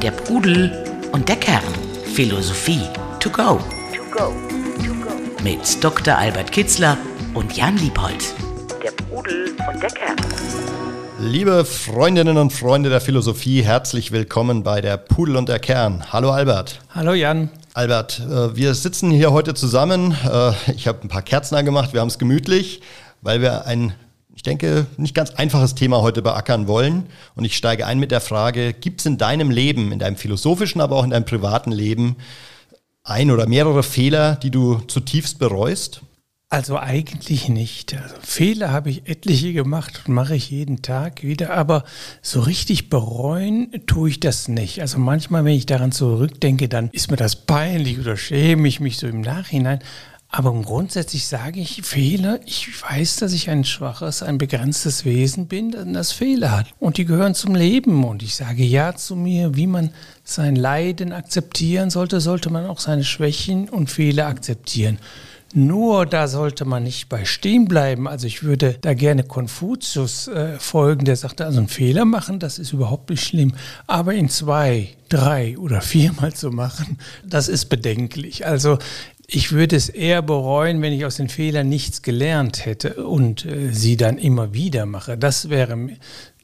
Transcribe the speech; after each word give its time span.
Der 0.00 0.10
Pudel 0.10 0.84
und 1.12 1.28
der 1.28 1.36
Kern. 1.36 1.62
Philosophie 2.14 2.82
to 3.20 3.30
go. 3.30 3.58
To 3.94 4.02
go. 4.10 4.32
To 4.84 4.94
go. 5.02 5.42
Mit 5.42 5.82
Dr. 5.82 6.16
Albert 6.16 6.52
Kitzler 6.52 6.98
und 7.32 7.56
Jan 7.56 7.76
Liebold. 7.78 8.34
Der 8.82 8.90
Pudel 8.90 9.56
und 9.72 9.82
der 9.82 9.90
Kern. 9.90 10.16
Liebe 11.18 11.64
Freundinnen 11.64 12.36
und 12.36 12.52
Freunde 12.52 12.90
der 12.90 13.00
Philosophie, 13.00 13.62
herzlich 13.62 14.12
willkommen 14.12 14.62
bei 14.62 14.82
der 14.82 14.98
Pudel 14.98 15.36
und 15.36 15.48
der 15.48 15.58
Kern. 15.58 16.04
Hallo 16.12 16.30
Albert. 16.32 16.80
Hallo 16.94 17.14
Jan. 17.14 17.48
Albert, 17.72 18.20
äh, 18.20 18.54
wir 18.54 18.74
sitzen 18.74 19.10
hier 19.10 19.32
heute 19.32 19.54
zusammen. 19.54 20.16
Äh, 20.30 20.52
ich 20.76 20.86
habe 20.86 20.98
ein 21.02 21.08
paar 21.08 21.22
Kerzen 21.22 21.54
angemacht, 21.54 21.94
wir 21.94 22.00
haben 22.00 22.08
es 22.08 22.18
gemütlich, 22.18 22.82
weil 23.22 23.40
wir 23.40 23.66
ein, 23.66 23.94
ich 24.34 24.42
denke, 24.42 24.86
nicht 24.96 25.14
ganz 25.14 25.30
einfaches 25.30 25.74
Thema 25.74 26.02
heute 26.02 26.22
beackern 26.22 26.66
wollen. 26.66 27.06
Und 27.34 27.44
ich 27.44 27.56
steige 27.56 27.86
ein 27.86 27.98
mit 27.98 28.10
der 28.10 28.20
Frage, 28.20 28.72
gibt 28.72 29.00
es 29.00 29.06
in 29.06 29.18
deinem 29.18 29.50
Leben, 29.50 29.92
in 29.92 29.98
deinem 29.98 30.16
philosophischen, 30.16 30.80
aber 30.80 30.96
auch 30.96 31.04
in 31.04 31.10
deinem 31.10 31.24
privaten 31.24 31.72
Leben, 31.72 32.16
ein 33.04 33.30
oder 33.30 33.46
mehrere 33.46 33.82
Fehler, 33.82 34.36
die 34.36 34.50
du 34.50 34.78
zutiefst 34.78 35.38
bereust? 35.38 36.00
Also 36.54 36.78
eigentlich 36.78 37.48
nicht. 37.48 37.96
Also 38.00 38.14
Fehler 38.22 38.70
habe 38.70 38.88
ich 38.88 39.08
etliche 39.08 39.52
gemacht 39.52 40.02
und 40.06 40.14
mache 40.14 40.36
ich 40.36 40.50
jeden 40.50 40.82
Tag 40.82 41.24
wieder, 41.24 41.52
aber 41.52 41.84
so 42.22 42.40
richtig 42.40 42.90
bereuen 42.90 43.72
tue 43.86 44.10
ich 44.10 44.20
das 44.20 44.46
nicht. 44.46 44.80
Also 44.80 44.98
manchmal, 44.98 45.44
wenn 45.44 45.54
ich 45.54 45.66
daran 45.66 45.90
zurückdenke, 45.90 46.68
dann 46.68 46.90
ist 46.92 47.10
mir 47.10 47.16
das 47.16 47.34
peinlich 47.34 47.98
oder 47.98 48.16
schäme 48.16 48.68
ich 48.68 48.78
mich 48.78 48.98
so 48.98 49.08
im 49.08 49.20
Nachhinein. 49.20 49.80
Aber 50.36 50.52
grundsätzlich 50.52 51.28
sage 51.28 51.60
ich 51.60 51.82
Fehler. 51.84 52.40
Ich 52.44 52.82
weiß, 52.82 53.18
dass 53.18 53.32
ich 53.32 53.50
ein 53.50 53.62
schwaches, 53.62 54.20
ein 54.20 54.36
begrenztes 54.36 55.04
Wesen 55.04 55.46
bin, 55.46 55.76
das 55.92 56.10
Fehler 56.10 56.50
hat. 56.50 56.66
Und 56.80 56.96
die 56.96 57.04
gehören 57.04 57.36
zum 57.36 57.54
Leben. 57.54 58.02
Und 58.02 58.20
ich 58.20 58.34
sage 58.34 58.64
Ja 58.64 58.96
zu 58.96 59.14
mir, 59.14 59.54
wie 59.54 59.68
man 59.68 59.90
sein 60.24 60.56
Leiden 60.56 61.12
akzeptieren 61.12 61.88
sollte, 61.90 62.20
sollte 62.20 62.50
man 62.50 62.66
auch 62.66 62.80
seine 62.80 63.04
Schwächen 63.04 63.68
und 63.68 63.92
Fehler 63.92 64.26
akzeptieren. 64.26 64.98
Nur 65.56 66.04
da 66.04 66.26
sollte 66.26 66.64
man 66.64 66.82
nicht 66.82 67.08
bei 67.08 67.24
stehen 67.24 67.66
bleiben. 67.66 68.08
Also 68.08 68.26
ich 68.26 68.42
würde 68.42 68.76
da 68.80 68.92
gerne 68.92 69.22
Konfuzius 69.22 70.26
äh, 70.26 70.58
folgen, 70.58 71.04
der 71.04 71.14
sagte, 71.14 71.44
also 71.44 71.58
einen 71.58 71.68
Fehler 71.68 72.04
machen, 72.04 72.40
das 72.40 72.58
ist 72.58 72.72
überhaupt 72.72 73.08
nicht 73.10 73.22
schlimm. 73.22 73.54
Aber 73.86 74.14
in 74.14 74.28
zwei, 74.28 74.88
drei 75.08 75.56
oder 75.56 75.80
viermal 75.80 76.32
zu 76.32 76.50
machen, 76.50 76.98
das 77.24 77.46
ist 77.46 77.66
bedenklich. 77.66 78.44
Also 78.44 78.78
ich 79.26 79.52
würde 79.52 79.76
es 79.76 79.88
eher 79.88 80.22
bereuen, 80.22 80.82
wenn 80.82 80.92
ich 80.92 81.04
aus 81.04 81.16
den 81.16 81.28
Fehlern 81.28 81.68
nichts 81.68 82.02
gelernt 82.02 82.66
hätte 82.66 83.06
und 83.06 83.46
äh, 83.46 83.72
sie 83.72 83.96
dann 83.96 84.18
immer 84.18 84.52
wieder 84.52 84.84
mache. 84.84 85.16
Das 85.16 85.48
wäre, 85.48 85.76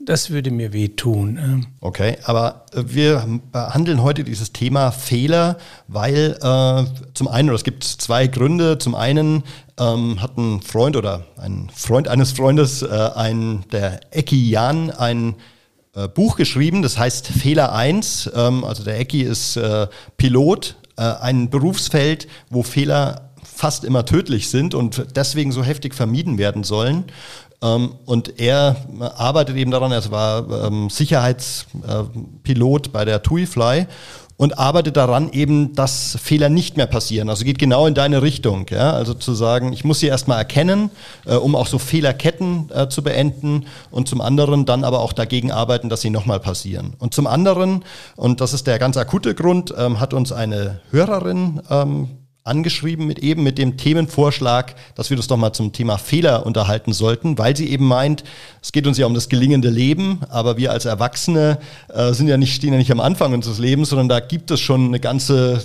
das 0.04 0.30
würde 0.30 0.50
mir 0.50 0.72
wehtun. 0.72 1.36
Ähm. 1.36 1.66
Okay, 1.80 2.16
aber 2.24 2.64
äh, 2.72 2.82
wir 2.86 3.40
behandeln 3.52 4.02
heute 4.02 4.24
dieses 4.24 4.52
Thema 4.52 4.92
Fehler, 4.92 5.58
weil 5.88 6.38
äh, 6.40 6.84
zum 7.12 7.28
einen, 7.28 7.50
oder 7.50 7.56
es 7.56 7.64
gibt 7.64 7.84
zwei 7.84 8.26
Gründe. 8.26 8.78
Zum 8.78 8.94
einen 8.94 9.44
ähm, 9.78 10.22
hat 10.22 10.38
ein 10.38 10.62
Freund 10.62 10.96
oder 10.96 11.26
ein 11.36 11.70
Freund 11.74 12.08
eines 12.08 12.32
Freundes, 12.32 12.82
äh, 12.82 13.10
ein, 13.14 13.64
der 13.72 14.00
Eki 14.10 14.48
Jan, 14.48 14.90
ein 14.90 15.34
äh, 15.94 16.08
Buch 16.08 16.36
geschrieben, 16.36 16.82
das 16.82 16.96
heißt 16.96 17.26
Fehler 17.26 17.72
1. 17.72 18.30
Ähm, 18.34 18.64
also 18.64 18.84
der 18.84 18.98
Eki 19.00 19.22
ist 19.22 19.56
äh, 19.56 19.86
Pilot 20.16 20.76
äh, 21.00 21.14
ein 21.20 21.50
Berufsfeld, 21.50 22.28
wo 22.50 22.62
Fehler 22.62 23.30
fast 23.42 23.84
immer 23.84 24.04
tödlich 24.04 24.50
sind 24.50 24.74
und 24.74 25.06
deswegen 25.16 25.50
so 25.50 25.64
heftig 25.64 25.94
vermieden 25.94 26.36
werden 26.38 26.62
sollen. 26.62 27.04
Ähm, 27.62 27.94
und 28.04 28.38
er 28.38 28.76
arbeitet 29.16 29.56
eben 29.56 29.70
daran, 29.70 29.92
er 29.92 30.10
war 30.10 30.66
ähm, 30.66 30.90
Sicherheitspilot 30.90 32.92
bei 32.92 33.06
der 33.06 33.22
TUI-Fly 33.22 33.86
und 34.40 34.58
arbeitet 34.58 34.96
daran 34.96 35.30
eben, 35.34 35.74
dass 35.74 36.16
Fehler 36.18 36.48
nicht 36.48 36.78
mehr 36.78 36.86
passieren. 36.86 37.28
Also 37.28 37.44
geht 37.44 37.58
genau 37.58 37.86
in 37.86 37.92
deine 37.92 38.22
Richtung. 38.22 38.64
Ja? 38.70 38.94
Also 38.94 39.12
zu 39.12 39.34
sagen, 39.34 39.74
ich 39.74 39.84
muss 39.84 40.00
sie 40.00 40.06
erstmal 40.06 40.38
erkennen, 40.38 40.90
äh, 41.26 41.34
um 41.34 41.54
auch 41.54 41.66
so 41.66 41.78
Fehlerketten 41.78 42.70
äh, 42.74 42.88
zu 42.88 43.02
beenden 43.02 43.66
und 43.90 44.08
zum 44.08 44.22
anderen 44.22 44.64
dann 44.64 44.82
aber 44.82 45.00
auch 45.00 45.12
dagegen 45.12 45.52
arbeiten, 45.52 45.90
dass 45.90 46.00
sie 46.00 46.08
nochmal 46.08 46.40
passieren. 46.40 46.94
Und 46.98 47.12
zum 47.12 47.26
anderen, 47.26 47.84
und 48.16 48.40
das 48.40 48.54
ist 48.54 48.66
der 48.66 48.78
ganz 48.78 48.96
akute 48.96 49.34
Grund, 49.34 49.74
ähm, 49.76 50.00
hat 50.00 50.14
uns 50.14 50.32
eine 50.32 50.80
Hörerin 50.90 51.60
ähm, 51.68 52.08
angeschrieben 52.42 53.06
mit 53.06 53.18
eben 53.18 53.42
mit 53.42 53.58
dem 53.58 53.76
Themenvorschlag, 53.76 54.74
dass 54.94 55.10
wir 55.10 55.16
das 55.16 55.26
doch 55.26 55.36
mal 55.36 55.52
zum 55.52 55.72
Thema 55.72 55.98
Fehler 55.98 56.46
unterhalten 56.46 56.92
sollten, 56.92 57.36
weil 57.36 57.54
sie 57.54 57.68
eben 57.70 57.86
meint, 57.86 58.24
es 58.62 58.72
geht 58.72 58.86
uns 58.86 58.96
ja 58.96 59.06
um 59.06 59.14
das 59.14 59.28
gelingende 59.28 59.68
Leben, 59.68 60.20
aber 60.30 60.56
wir 60.56 60.72
als 60.72 60.86
Erwachsene 60.86 61.58
äh, 61.88 62.12
sind 62.12 62.28
ja 62.28 62.38
nicht, 62.38 62.54
stehen 62.54 62.72
ja 62.72 62.78
nicht 62.78 62.92
am 62.92 63.00
Anfang 63.00 63.34
unseres 63.34 63.58
Lebens, 63.58 63.90
sondern 63.90 64.08
da 64.08 64.20
gibt 64.20 64.50
es 64.50 64.60
schon 64.60 64.86
eine 64.86 65.00
ganze, 65.00 65.62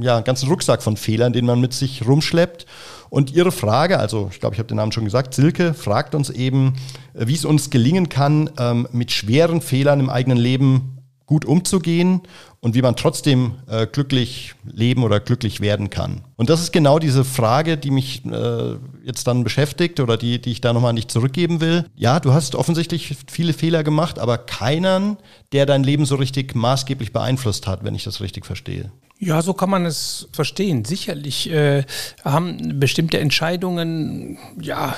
ja, 0.00 0.16
einen 0.16 0.24
ganzen 0.24 0.48
Rucksack 0.48 0.82
von 0.82 0.96
Fehlern, 0.96 1.32
den 1.32 1.46
man 1.46 1.60
mit 1.60 1.72
sich 1.72 2.06
rumschleppt. 2.06 2.66
Und 3.08 3.32
ihre 3.32 3.52
Frage, 3.52 3.98
also 3.98 4.28
ich 4.32 4.40
glaube, 4.40 4.54
ich 4.54 4.58
habe 4.58 4.66
den 4.66 4.76
Namen 4.76 4.92
schon 4.92 5.04
gesagt, 5.04 5.34
Silke 5.34 5.72
fragt 5.72 6.14
uns 6.14 6.30
eben, 6.30 6.74
wie 7.14 7.34
es 7.34 7.44
uns 7.44 7.70
gelingen 7.70 8.08
kann, 8.08 8.50
ähm, 8.58 8.88
mit 8.92 9.12
schweren 9.12 9.60
Fehlern 9.60 10.00
im 10.00 10.10
eigenen 10.10 10.36
Leben 10.36 10.93
gut 11.26 11.44
umzugehen 11.44 12.20
und 12.60 12.74
wie 12.74 12.82
man 12.82 12.96
trotzdem 12.96 13.52
äh, 13.66 13.86
glücklich 13.86 14.54
leben 14.64 15.04
oder 15.04 15.20
glücklich 15.20 15.60
werden 15.60 15.90
kann. 15.90 16.22
Und 16.36 16.50
das 16.50 16.60
ist 16.60 16.72
genau 16.72 16.98
diese 16.98 17.24
Frage, 17.24 17.76
die 17.76 17.90
mich 17.90 18.24
äh, 18.26 18.76
jetzt 19.04 19.26
dann 19.26 19.44
beschäftigt 19.44 20.00
oder 20.00 20.16
die, 20.16 20.40
die 20.40 20.52
ich 20.52 20.60
da 20.60 20.72
nochmal 20.72 20.92
nicht 20.92 21.10
zurückgeben 21.10 21.60
will. 21.60 21.86
Ja, 21.96 22.20
du 22.20 22.32
hast 22.32 22.54
offensichtlich 22.54 23.16
viele 23.26 23.52
Fehler 23.52 23.84
gemacht, 23.84 24.18
aber 24.18 24.38
keinen, 24.38 25.16
der 25.52 25.66
dein 25.66 25.82
Leben 25.82 26.04
so 26.04 26.16
richtig 26.16 26.54
maßgeblich 26.54 27.12
beeinflusst 27.12 27.66
hat, 27.66 27.84
wenn 27.84 27.94
ich 27.94 28.04
das 28.04 28.20
richtig 28.20 28.44
verstehe. 28.44 28.90
Ja, 29.18 29.40
so 29.42 29.54
kann 29.54 29.70
man 29.70 29.86
es 29.86 30.28
verstehen. 30.32 30.84
Sicherlich 30.84 31.50
äh, 31.50 31.84
haben 32.24 32.80
bestimmte 32.80 33.20
Entscheidungen, 33.20 34.38
ja, 34.60 34.96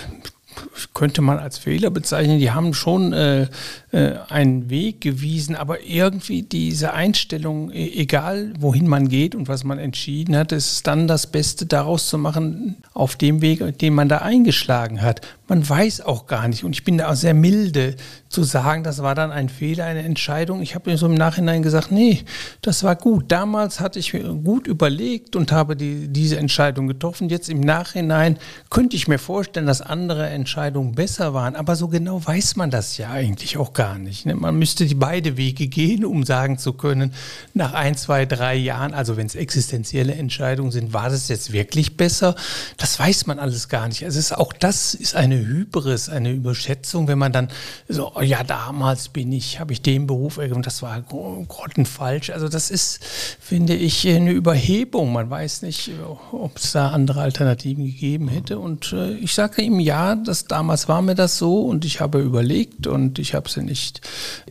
könnte 0.95 1.23
man 1.23 1.39
als 1.39 1.59
Fehler 1.59 1.91
bezeichnen. 1.91 2.39
Die 2.39 2.51
haben 2.51 2.75
schon 2.75 3.13
äh, 3.13 3.49
äh, 3.93 4.15
einen 4.29 4.71
Weg 4.71 5.01
gewiesen, 5.01 5.57
aber 5.57 5.85
irgendwie 5.85 6.43
diese 6.43 6.93
Einstellung, 6.93 7.71
e, 7.71 7.93
egal 7.95 8.53
wohin 8.59 8.87
man 8.87 9.09
geht 9.09 9.35
und 9.35 9.49
was 9.49 9.65
man 9.65 9.79
entschieden 9.79 10.37
hat, 10.37 10.53
ist 10.53 10.87
dann 10.87 11.09
das 11.09 11.27
Beste 11.27 11.67
daraus 11.67 12.09
zu 12.09 12.19
machen 12.19 12.77
auf 12.95 13.17
dem 13.17 13.41
Weg, 13.41 13.79
den 13.79 13.95
man 13.95 14.09
da 14.09 14.19
eingeschlagen 14.19 15.03
hat. 15.03 15.21
Man 15.49 15.69
weiß 15.69 16.01
auch 16.01 16.27
gar 16.27 16.49
nicht 16.49 16.65
und 16.65 16.73
ich 16.73 16.85
bin 16.85 16.99
da 16.99 17.11
auch 17.11 17.15
sehr 17.15 17.35
milde 17.35 17.97
zu 18.29 18.43
sagen, 18.43 18.83
das 18.83 19.03
war 19.03 19.15
dann 19.15 19.31
ein 19.31 19.49
Fehler, 19.49 19.85
eine 19.85 20.03
Entscheidung. 20.03 20.61
Ich 20.61 20.75
habe 20.75 20.91
mir 20.91 20.99
so 20.99 21.07
im 21.07 21.15
Nachhinein 21.15 21.63
gesagt, 21.63 21.93
nee, 21.93 22.25
das 22.61 22.83
war 22.83 22.97
gut. 22.97 23.27
Damals 23.29 23.81
hatte 23.81 23.99
ich 23.99 24.13
gut 24.13 24.67
überlegt 24.67 25.37
und 25.37 25.53
habe 25.53 25.77
die, 25.77 26.09
diese 26.09 26.37
Entscheidung 26.37 26.89
getroffen. 26.89 27.29
Jetzt 27.29 27.49
im 27.49 27.61
Nachhinein 27.61 28.39
könnte 28.69 28.97
ich 28.97 29.07
mir 29.07 29.19
vorstellen, 29.19 29.67
dass 29.67 29.81
andere 29.81 30.29
Entscheidungen 30.29 30.95
besser 30.95 31.35
waren, 31.35 31.55
aber 31.55 31.77
so 31.77 31.89
genau 31.89 32.25
weiß 32.25 32.57
man 32.57 32.71
das 32.71 32.97
ja 32.99 33.11
eigentlich 33.11 33.59
auch 33.59 33.73
gar 33.73 33.99
nicht. 33.99 34.27
Ne? 34.27 34.35
Man 34.35 34.59
müsste 34.59 34.87
die 34.87 34.95
beide 34.95 35.37
Wege 35.37 35.69
gehen, 35.69 36.05
um 36.05 36.25
sagen 36.25 36.59
zu 36.59 36.73
können, 36.73 37.13
nach 37.55 37.75
ein, 37.75 37.97
zwei, 37.97 38.27
drei 38.27 38.57
Jahren, 38.57 38.93
also 38.93 39.17
wenn 39.17 39.27
es 39.27 39.35
existenzielle 39.35 40.15
Entscheidungen 40.15 40.73
sind, 40.73 40.93
war 40.93 41.11
das 41.11 41.29
jetzt 41.29 41.53
wirklich 41.53 41.97
besser? 41.97 42.35
Das 42.77 42.99
weiß 42.99 43.27
man 43.27 43.39
alles 43.39 43.69
gar 43.69 43.87
nicht. 43.87 44.05
Also 44.05 44.19
ist, 44.19 44.37
auch 44.37 44.53
das 44.53 44.95
ist 44.95 45.15
eine 45.15 45.39
Hybris, 45.39 46.09
eine 46.09 46.33
Überschätzung, 46.33 47.09
wenn 47.09 47.19
man 47.19 47.33
dann 47.33 47.49
so, 47.89 48.16
ja, 48.23 48.43
damals 48.45 49.09
bin 49.09 49.33
ich, 49.33 49.61
habe 49.61 49.73
ich 49.73 49.83
den 49.83 50.07
Beruf 50.07 50.39
und 50.39 50.67
das 50.67 50.83
war 50.83 51.01
grottenfalsch. 51.03 52.31
Also 52.31 52.49
das 52.49 52.71
ist, 52.71 53.05
finde 53.05 53.75
ich, 53.75 54.09
eine 54.09 54.33
Überhebung. 54.33 55.13
Man 55.13 55.29
weiß 55.29 55.63
nicht, 55.63 55.91
ob 56.33 56.57
es 56.57 56.73
da 56.73 56.91
andere 56.91 57.21
Alternativen 57.21 57.85
gegeben 57.85 58.29
hätte. 58.29 58.59
Und 58.59 58.93
äh, 58.93 59.15
ich 59.15 59.35
sage 59.35 59.63
ihm 59.63 59.81
ja, 59.81 60.15
das 60.15 60.47
damals 60.47 60.89
war 60.89 61.03
mir 61.03 61.15
das 61.15 61.39
so 61.39 61.61
und 61.63 61.85
ich 61.85 62.01
habe 62.01 62.21
überlegt 62.21 62.87
und 62.87 63.19
ich 63.19 63.35
habe 63.35 63.49
sie 63.51 63.63
nicht, 63.63 64.01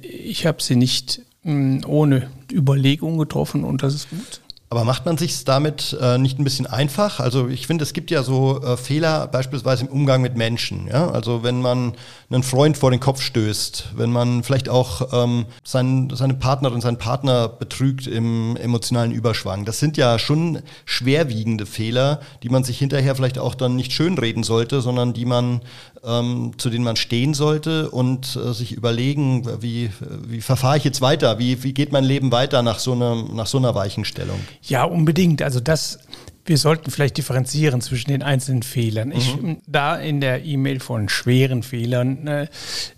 ich 0.02 0.46
habe 0.46 0.62
sie 0.62 0.76
nicht 0.76 1.22
mh, 1.44 1.52
hm, 1.52 1.82
ohne 1.88 2.30
Überlegung 2.52 3.18
getroffen 3.18 3.64
und 3.64 3.84
das 3.84 3.94
ist 3.94 4.10
gut. 4.10 4.42
Aber 4.76 4.84
macht 4.84 5.06
man 5.06 5.18
sich 5.18 5.46
damit 5.46 5.96
äh, 6.02 6.18
nicht 6.18 6.40
ein 6.40 6.44
bisschen 6.44 6.66
einfach? 6.66 7.20
Also 7.20 7.48
ich 7.48 7.68
finde, 7.68 7.84
es 7.84 7.94
gibt 7.94 8.10
ja 8.10 8.24
so 8.24 8.62
äh, 8.62 8.78
Fehler 8.78 9.28
beispielsweise 9.28 9.86
im 9.86 9.92
Umgang 9.92 10.22
mit 10.22 10.36
Menschen. 10.36 10.88
Ja? 10.88 11.12
Also 11.12 11.44
wenn 11.44 11.62
man 11.62 11.94
einen 12.30 12.44
Freund 12.44 12.78
vor 12.78 12.92
den 12.92 13.00
Kopf 13.00 13.22
stößt, 13.22 13.90
wenn 13.96 14.12
man 14.12 14.44
vielleicht 14.44 14.68
auch 14.68 15.14
ähm, 15.14 15.46
sein, 15.64 16.12
seine 16.14 16.34
Partnerin, 16.34 16.82
seinen 16.82 16.98
Partner 16.98 17.48
betrügt 17.48 18.08
im 18.08 18.58
emotionalen 18.58 19.12
Überschwang. 19.12 19.66
Das 19.66 19.80
sind 19.80 19.96
ja 19.98 20.18
schon 20.18 20.60
schwerwiegende 20.86 21.66
Fehler, 21.66 22.22
die 22.42 22.50
man 22.50 22.64
sich 22.64 22.80
hinterher 22.80 23.16
vielleicht 23.16 23.38
auch 23.38 23.54
dann 23.54 23.76
nicht 23.76 23.92
schönreden 23.92 24.44
sollte, 24.44 24.82
sondern 24.82 25.14
die 25.14 25.26
man, 25.26 25.62
ähm, 26.04 26.54
zu 26.58 26.70
denen 26.70 26.84
man 26.84 26.96
stehen 26.96 27.34
sollte 27.36 27.92
und 27.92 28.36
äh, 28.36 28.54
sich 28.54 28.72
überlegen, 28.72 29.62
wie, 29.62 29.92
wie 30.28 30.42
verfahre 30.42 30.78
ich 30.78 30.84
jetzt 30.84 31.02
weiter? 31.02 31.38
Wie, 31.38 31.64
wie 31.64 31.74
geht 31.74 31.92
mein 31.92 32.04
Leben 32.04 32.32
weiter 32.32 32.64
nach 32.64 32.80
so 32.80 32.94
einer, 32.94 33.16
nach 33.16 33.48
so 33.48 33.60
einer 33.60 33.76
Weichenstellung? 33.76 34.40
Ja, 34.64 34.84
unbedingt. 34.84 35.44
Also 35.44 35.60
das, 35.60 36.00
wir 36.46 36.58
sollten 36.58 36.92
vielleicht 36.92 37.18
differenzieren 37.18 37.82
zwischen 37.82 38.12
den 38.12 38.24
einzelnen 38.24 38.64
Fehlern. 38.64 39.10
Mhm. 39.10 39.16
Ich, 39.16 39.38
da 39.68 39.98
in 39.98 40.22
der 40.22 40.46
E-Mail 40.46 40.80
von 40.80 41.10
schweren 41.10 41.64
Fehlern, 41.64 42.28
äh, 42.28 42.48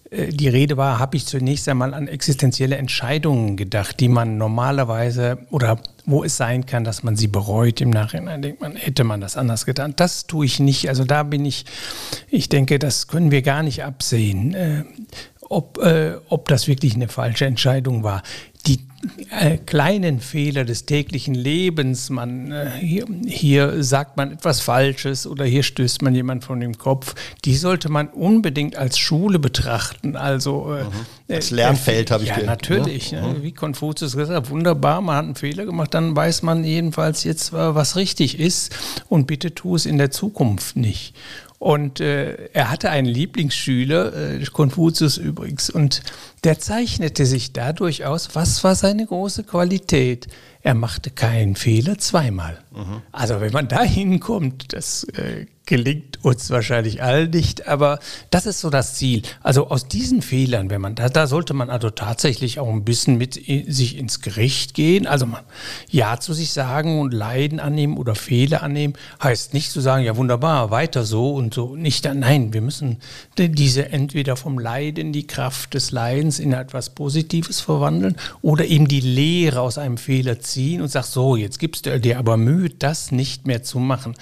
äh, 0.10 0.28
die 0.30 0.50
Rede 0.50 0.78
war, 0.78 1.00
habe 1.00 1.18
ich 1.18 1.26
zunächst 1.26 1.68
einmal 1.70 1.94
an 1.94 2.08
existenzielle 2.08 2.78
Entscheidungen 2.78 3.58
gedacht, 3.58 4.00
die 4.00 4.10
man 4.10 4.38
normalerweise 4.38 5.40
oder 5.50 5.80
wo 6.06 6.24
es 6.24 6.38
sein 6.38 6.66
kann, 6.66 6.84
dass 6.84 7.04
man 7.04 7.16
sie 7.16 7.28
bereut 7.28 7.82
im 7.82 7.90
Nachhinein, 7.90 8.42
denkt 8.42 8.62
man, 8.62 8.76
hätte 8.76 9.04
man 9.04 9.22
das 9.22 9.36
anders 9.36 9.66
getan. 9.66 9.94
Das 9.96 10.28
tue 10.28 10.46
ich 10.46 10.60
nicht. 10.60 10.88
Also 10.90 11.04
da 11.04 11.24
bin 11.24 11.46
ich, 11.46 11.66
ich 12.30 12.50
denke, 12.50 12.80
das 12.80 13.08
können 13.08 13.32
wir 13.32 13.42
gar 13.42 13.64
nicht 13.64 13.84
absehen. 13.84 14.54
Äh, 14.54 14.84
ob, 15.50 15.78
äh, 15.80 16.16
ob 16.28 16.48
das 16.50 16.68
wirklich 16.68 16.96
eine 16.96 17.08
falsche 17.08 17.46
Entscheidung 17.46 18.04
war 18.04 18.22
die 18.68 18.80
äh, 19.30 19.58
kleinen 19.58 20.20
Fehler 20.20 20.66
des 20.66 20.86
täglichen 20.86 21.36
Lebens, 21.36 22.10
man, 22.10 22.52
äh, 22.52 22.70
hier, 22.80 23.06
hier, 23.26 23.84
sagt 23.84 24.18
man 24.18 24.34
etwas 24.34 24.60
Falsches 24.60 25.26
oder 25.28 25.46
hier 25.46 25.64
stößt 25.64 26.02
man 26.02 26.14
jemand 26.14 26.44
von 26.44 26.60
dem 26.60 26.78
Kopf, 26.78 27.16
die 27.46 27.56
sollte 27.56 27.90
man 27.90 28.08
unbedingt 28.08 28.76
als 28.76 28.98
Schule 28.98 29.40
betrachten. 29.40 30.16
Also 30.16 30.74
äh, 30.74 30.84
mhm. 30.84 31.34
als 31.36 31.52
Lernfeld 31.52 32.12
habe 32.12 32.24
ich 32.24 32.30
Ja, 32.30 32.36
gehört. 32.36 32.50
natürlich. 32.50 33.12
Mhm. 33.12 33.20
Ne? 33.20 33.36
Wie 33.42 33.52
Konfuzius 33.54 34.16
gesagt 34.16 34.36
hat, 34.36 34.50
wunderbar, 34.50 35.02
man 35.02 35.16
hat 35.16 35.26
einen 35.26 35.36
Fehler 35.36 35.66
gemacht, 35.66 35.94
dann 35.94 36.16
weiß 36.16 36.42
man 36.44 36.64
jedenfalls 36.64 37.24
jetzt, 37.24 37.54
was 37.54 37.96
richtig 37.96 38.40
ist 38.40 38.76
und 39.10 39.28
bitte 39.28 39.54
tu 39.54 39.76
es 39.76 39.86
in 39.86 39.98
der 39.98 40.12
Zukunft 40.12 40.76
nicht. 40.76 41.14
Und 41.60 42.00
äh, 42.00 42.50
er 42.54 42.70
hatte 42.70 42.92
einen 42.92 43.08
Lieblingsschüler, 43.08 44.40
äh, 44.40 44.46
Konfuzius 44.46 45.18
übrigens, 45.18 45.70
und 45.70 46.04
der 46.44 46.60
zeichnete 46.60 47.26
sich 47.26 47.52
dadurch 47.52 48.06
aus, 48.06 48.30
was 48.34 48.64
war 48.64 48.76
seine 48.76 49.06
große 49.06 49.44
Qualität? 49.44 50.28
Er 50.62 50.76
machte 50.76 51.10
keinen 51.10 51.56
Fehler 51.56 51.98
zweimal. 51.98 52.60
Mhm. 52.78 53.02
Also 53.12 53.42
wenn 53.42 53.52
man 53.52 53.68
da 53.68 53.82
hinkommt, 53.82 54.74
das 54.74 55.04
äh, 55.06 55.48
gelingt 55.68 56.24
uns 56.24 56.50
wahrscheinlich 56.50 57.04
allen 57.04 57.30
nicht, 57.30 57.68
aber 57.68 58.00
das 58.32 58.48
ist 58.48 58.62
so 58.62 58.70
das 58.70 58.96
Ziel. 58.96 59.22
Also 59.44 59.68
aus 59.68 59.88
diesen 59.88 60.22
Fehlern, 60.22 60.70
wenn 60.70 60.82
man 60.82 60.96
da, 60.96 61.10
da 61.10 61.28
sollte 61.28 61.54
man 61.54 61.70
also 61.70 61.90
tatsächlich 61.90 62.60
auch 62.60 62.70
ein 62.70 62.86
bisschen 62.86 63.18
mit 63.18 63.34
sich 63.36 63.98
ins 63.98 64.22
Gericht 64.22 64.74
gehen. 64.74 65.06
Also 65.06 65.26
man 65.26 65.44
Ja 65.92 66.20
zu 66.20 66.34
sich 66.34 66.54
sagen 66.54 67.00
und 67.00 67.14
Leiden 67.14 67.60
annehmen 67.60 67.98
oder 67.98 68.16
Fehler 68.16 68.64
annehmen, 68.64 68.94
heißt 69.22 69.54
nicht 69.54 69.72
zu 69.72 69.82
sagen, 69.82 70.06
ja 70.06 70.16
wunderbar, 70.16 70.72
weiter 70.72 71.04
so 71.04 71.34
und 71.34 71.54
so. 71.54 71.76
Nicht 71.76 72.06
nein, 72.12 72.54
wir 72.54 72.62
müssen 72.62 73.00
diese 73.38 73.90
entweder 73.90 74.38
vom 74.38 74.58
Leiden 74.58 75.12
die 75.12 75.28
Kraft 75.28 75.74
des 75.74 75.92
Leidens 75.92 76.40
in 76.40 76.54
etwas 76.54 76.92
Positives 76.92 77.60
verwandeln 77.60 78.16
oder 78.42 78.66
eben 78.66 78.88
die 78.88 79.02
Lehre 79.02 79.60
aus 79.60 79.78
einem 79.78 79.98
Fehler 79.98 80.40
ziehen 80.40 80.82
und 80.82 80.88
sagen, 80.88 81.08
so, 81.10 81.36
jetzt 81.36 81.60
gibst 81.60 81.86
du 81.86 82.00
dir 82.00 82.20
aber 82.20 82.38
Mühe, 82.38 82.67
das 82.70 83.12
nicht 83.12 83.48
mehr 83.48 83.64
zu 83.64 83.80
machen 83.80 84.16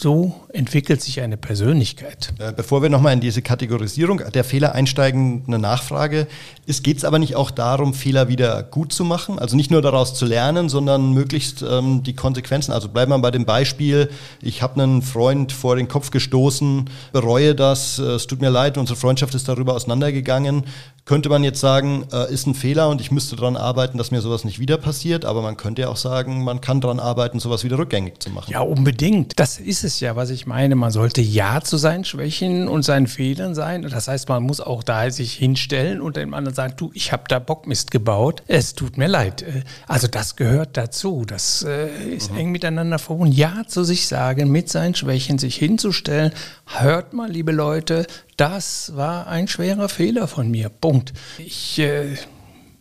so 0.00 0.34
entwickelt 0.52 1.02
sich 1.02 1.20
eine 1.20 1.36
Persönlichkeit. 1.36 2.32
Äh, 2.38 2.52
bevor 2.52 2.82
wir 2.82 2.88
nochmal 2.88 3.12
in 3.12 3.20
diese 3.20 3.42
Kategorisierung 3.42 4.22
der 4.32 4.44
Fehler 4.44 4.74
einsteigen, 4.74 5.44
eine 5.46 5.58
Nachfrage. 5.58 6.26
Geht 6.66 6.98
es 6.98 7.04
aber 7.04 7.18
nicht 7.18 7.34
auch 7.34 7.50
darum, 7.50 7.94
Fehler 7.94 8.28
wieder 8.28 8.62
gut 8.62 8.92
zu 8.92 9.04
machen? 9.04 9.38
Also 9.38 9.56
nicht 9.56 9.70
nur 9.70 9.82
daraus 9.82 10.14
zu 10.14 10.26
lernen, 10.26 10.68
sondern 10.68 11.12
möglichst 11.12 11.62
ähm, 11.62 12.02
die 12.02 12.14
Konsequenzen. 12.14 12.72
Also 12.72 12.88
bleiben 12.88 13.10
wir 13.10 13.18
bei 13.18 13.30
dem 13.30 13.44
Beispiel, 13.44 14.10
ich 14.40 14.62
habe 14.62 14.80
einen 14.80 15.02
Freund 15.02 15.52
vor 15.52 15.76
den 15.76 15.88
Kopf 15.88 16.10
gestoßen, 16.10 16.88
bereue 17.12 17.54
das, 17.54 17.98
äh, 17.98 18.02
es 18.02 18.26
tut 18.26 18.40
mir 18.40 18.50
leid, 18.50 18.78
unsere 18.78 18.98
Freundschaft 18.98 19.34
ist 19.34 19.48
darüber 19.48 19.74
auseinandergegangen 19.74 20.64
könnte 21.08 21.30
man 21.30 21.42
jetzt 21.42 21.60
sagen, 21.60 22.04
äh, 22.12 22.30
ist 22.30 22.46
ein 22.46 22.54
Fehler 22.54 22.90
und 22.90 23.00
ich 23.00 23.10
müsste 23.10 23.34
daran 23.34 23.56
arbeiten, 23.56 23.96
dass 23.96 24.10
mir 24.10 24.20
sowas 24.20 24.44
nicht 24.44 24.58
wieder 24.58 24.76
passiert. 24.76 25.24
Aber 25.24 25.40
man 25.40 25.56
könnte 25.56 25.82
ja 25.82 25.88
auch 25.88 25.96
sagen, 25.96 26.44
man 26.44 26.60
kann 26.60 26.82
daran 26.82 27.00
arbeiten, 27.00 27.40
sowas 27.40 27.64
wieder 27.64 27.78
rückgängig 27.78 28.22
zu 28.22 28.28
machen. 28.28 28.52
Ja, 28.52 28.60
unbedingt. 28.60 29.32
Das 29.40 29.58
ist 29.58 29.84
es 29.84 29.87
ja, 30.00 30.16
was 30.16 30.30
ich 30.30 30.46
meine. 30.46 30.74
Man 30.74 30.90
sollte 30.90 31.20
Ja 31.20 31.60
zu 31.60 31.76
seinen 31.76 32.04
Schwächen 32.04 32.68
und 32.68 32.82
seinen 32.82 33.06
Fehlern 33.06 33.54
sein. 33.54 33.82
Das 33.82 34.08
heißt, 34.08 34.28
man 34.28 34.42
muss 34.42 34.60
auch 34.60 34.82
da 34.82 35.10
sich 35.10 35.34
hinstellen 35.34 36.00
und 36.00 36.16
dem 36.16 36.34
anderen 36.34 36.54
sagen, 36.54 36.74
du, 36.76 36.90
ich 36.94 37.12
habe 37.12 37.24
da 37.28 37.38
Bockmist 37.38 37.90
gebaut. 37.90 38.42
Es 38.46 38.74
tut 38.74 38.98
mir 38.98 39.08
leid. 39.08 39.42
Äh, 39.42 39.62
also 39.86 40.06
das 40.06 40.36
gehört 40.36 40.76
dazu. 40.76 41.24
Das 41.26 41.62
äh, 41.62 41.88
ist 42.14 42.32
mhm. 42.32 42.38
eng 42.38 42.50
miteinander 42.50 42.98
verbunden. 42.98 43.34
Ja 43.34 43.62
zu 43.66 43.84
sich 43.84 44.06
sagen, 44.06 44.50
mit 44.50 44.68
seinen 44.68 44.94
Schwächen 44.94 45.38
sich 45.38 45.56
hinzustellen. 45.56 46.32
Hört 46.66 47.12
mal, 47.12 47.30
liebe 47.30 47.52
Leute, 47.52 48.06
das 48.36 48.92
war 48.94 49.26
ein 49.26 49.48
schwerer 49.48 49.88
Fehler 49.88 50.28
von 50.28 50.50
mir. 50.50 50.68
Punkt. 50.68 51.12
Ich 51.38 51.78
äh, 51.78 52.16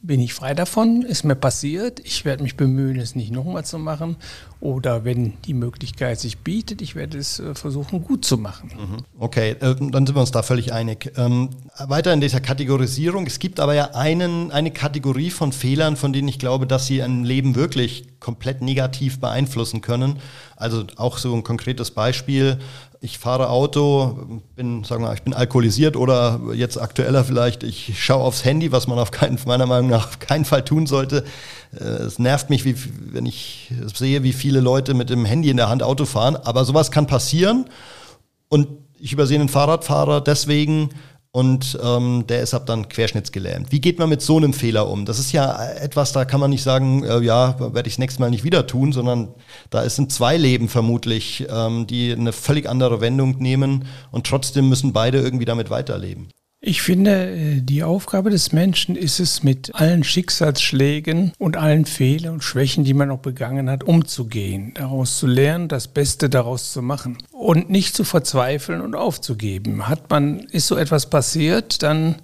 bin 0.02 0.20
nicht 0.20 0.34
frei 0.34 0.54
davon, 0.54 1.02
ist 1.02 1.24
mir 1.24 1.36
passiert. 1.36 2.00
Ich 2.02 2.24
werde 2.24 2.44
mich 2.44 2.56
bemühen, 2.56 2.98
es 2.98 3.16
nicht 3.16 3.32
nochmal 3.32 3.66
zu 3.66 3.80
machen. 3.80 4.16
Oder 4.60 5.06
wenn 5.06 5.34
die 5.46 5.54
Möglichkeit 5.54 6.20
sich 6.20 6.40
bietet, 6.40 6.82
ich 6.82 6.96
werde 6.96 7.18
es 7.18 7.40
äh, 7.40 7.54
versuchen, 7.54 8.04
gut 8.04 8.26
zu 8.26 8.38
machen. 8.38 8.72
Mhm. 8.76 9.04
Okay, 9.20 9.52
äh, 9.52 9.76
dann 9.76 10.06
sind 10.06 10.16
wir 10.16 10.22
uns 10.22 10.32
da 10.32 10.42
völlig 10.42 10.74
einig. 10.74 11.12
Ähm, 11.16 11.50
weiter 11.78 12.14
in 12.14 12.22
dieser 12.22 12.42
Kategorisierung. 12.42 13.28
Es 13.28 13.40
gibt 13.40 13.60
aber 13.60 13.76
ja 13.76 13.94
einen, 13.94 14.52
eine 14.52 14.72
Kategorie 14.72 15.30
von 15.30 15.52
Fehlern, 15.52 15.96
von 15.96 16.14
denen 16.14 16.28
ich 16.28 16.40
glaube, 16.40 16.66
dass 16.66 16.88
sie 16.88 17.04
ein 17.04 17.24
Leben 17.24 17.56
wirklich 17.56 18.08
komplett 18.20 18.62
negativ 18.62 19.20
beeinflussen 19.20 19.82
können. 19.82 20.20
Also 20.56 20.86
auch 20.96 21.20
so 21.20 21.36
ein 21.36 21.44
konkretes 21.44 21.92
Beispiel 21.92 22.58
ich 23.02 23.20
fahre 23.20 23.50
Auto, 23.50 24.42
bin, 24.56 24.84
sagen 24.84 25.04
wir, 25.04 25.14
ich 25.14 25.22
bin 25.22 25.34
alkoholisiert 25.34 25.96
oder 25.96 26.40
jetzt 26.54 26.78
aktueller 26.78 27.24
vielleicht, 27.24 27.64
ich 27.64 28.04
schaue 28.04 28.24
aufs 28.24 28.44
Handy, 28.44 28.72
was 28.72 28.88
man 28.88 28.98
auf 28.98 29.12
keinen, 29.12 29.40
meiner 29.46 29.66
Meinung 29.66 29.90
nach 29.90 30.08
auf 30.08 30.20
keinen 30.20 30.46
Fall 30.46 30.64
tun 30.64 30.88
sollte. 30.88 31.24
Äh, 31.80 31.84
es 31.84 32.20
nervt 32.20 32.50
mich, 32.50 32.66
wie, 32.66 32.76
wenn 33.12 33.26
ich 33.26 33.72
sehe, 33.94 34.24
wie 34.24 34.34
viele 34.34 34.60
Leute 34.60 34.94
mit 34.94 35.10
dem 35.10 35.26
Handy 35.26 35.50
in 35.50 35.58
der 35.58 35.70
Hand 35.70 35.84
Auto 35.84 36.06
fahren. 36.06 36.36
Aber 36.36 36.66
sowas 36.66 36.92
kann 36.92 37.08
passieren 37.08 37.66
und 38.50 38.68
ich 39.00 39.14
übersehe 39.14 39.40
einen 39.40 39.50
Fahrradfahrer 39.50 40.22
deswegen 40.22 40.90
und 41.32 41.78
ähm, 41.84 42.26
der 42.28 42.42
ist 42.42 42.54
ab 42.54 42.66
dann 42.66 42.90
querschnittsgelähmt. 42.90 43.72
Wie 43.72 43.82
geht 43.82 44.00
man 44.00 44.10
mit 44.10 44.22
so 44.22 44.38
einem 44.38 44.54
Fehler 44.54 44.90
um? 44.90 45.06
Das 45.06 45.20
ist 45.20 45.32
ja 45.32 45.64
etwas, 45.76 46.12
da 46.12 46.26
kann 46.26 46.40
man 46.40 46.50
nicht 46.50 46.64
sagen, 46.64 47.04
äh, 47.04 47.20
ja, 47.20 47.60
werde 47.60 47.88
ich 47.88 47.96
das 47.96 48.00
nächste 48.00 48.22
Mal 48.22 48.30
nicht 48.30 48.44
wieder 48.44 48.66
tun, 48.68 48.92
sondern 48.92 49.30
da 49.70 49.88
sind 49.90 50.12
zwei 50.12 50.38
Leben 50.38 50.70
vermutlich, 50.70 51.46
ähm, 51.50 51.88
die 51.88 52.12
eine 52.12 52.34
völlig 52.34 52.68
andere 52.68 53.02
Wendung 53.02 53.38
nehmen 53.38 53.86
und 54.12 54.26
trotzdem 54.26 54.70
müssen 54.70 54.94
beide 54.94 55.20
irgendwie 55.20 55.46
damit 55.46 55.70
weiterleben. 55.70 56.30
Ich 56.60 56.82
finde, 56.82 57.30
äh, 57.30 57.62
die 57.62 57.84
Aufgabe 57.84 58.32
des 58.32 58.52
Menschen 58.52 58.96
ist 58.96 59.20
es, 59.20 59.44
mit 59.44 59.76
allen 59.76 60.04
Schicksalsschlägen 60.04 61.32
und 61.38 61.56
allen 61.56 61.86
Fehlern 61.86 62.36
und 62.36 62.44
Schwächen, 62.44 62.84
die 62.84 62.96
man 62.96 63.12
auch 63.12 63.20
begangen 63.20 63.70
hat, 63.70 63.84
umzugehen, 63.84 64.74
daraus 64.74 65.20
zu 65.20 65.28
lernen, 65.28 65.68
das 65.68 65.88
Beste 65.88 66.30
daraus 66.30 66.74
zu 66.74 66.82
machen 66.82 67.20
und 67.32 67.70
nicht 67.70 67.96
zu 67.96 68.04
verzweifeln 68.04 68.82
und 68.82 68.96
aufzugeben. 68.96 69.88
Hat 69.88 70.10
man, 70.10 70.40
ist 70.40 70.66
so 70.66 70.78
etwas 70.78 71.12
passiert, 71.12 71.84
dann 71.84 72.16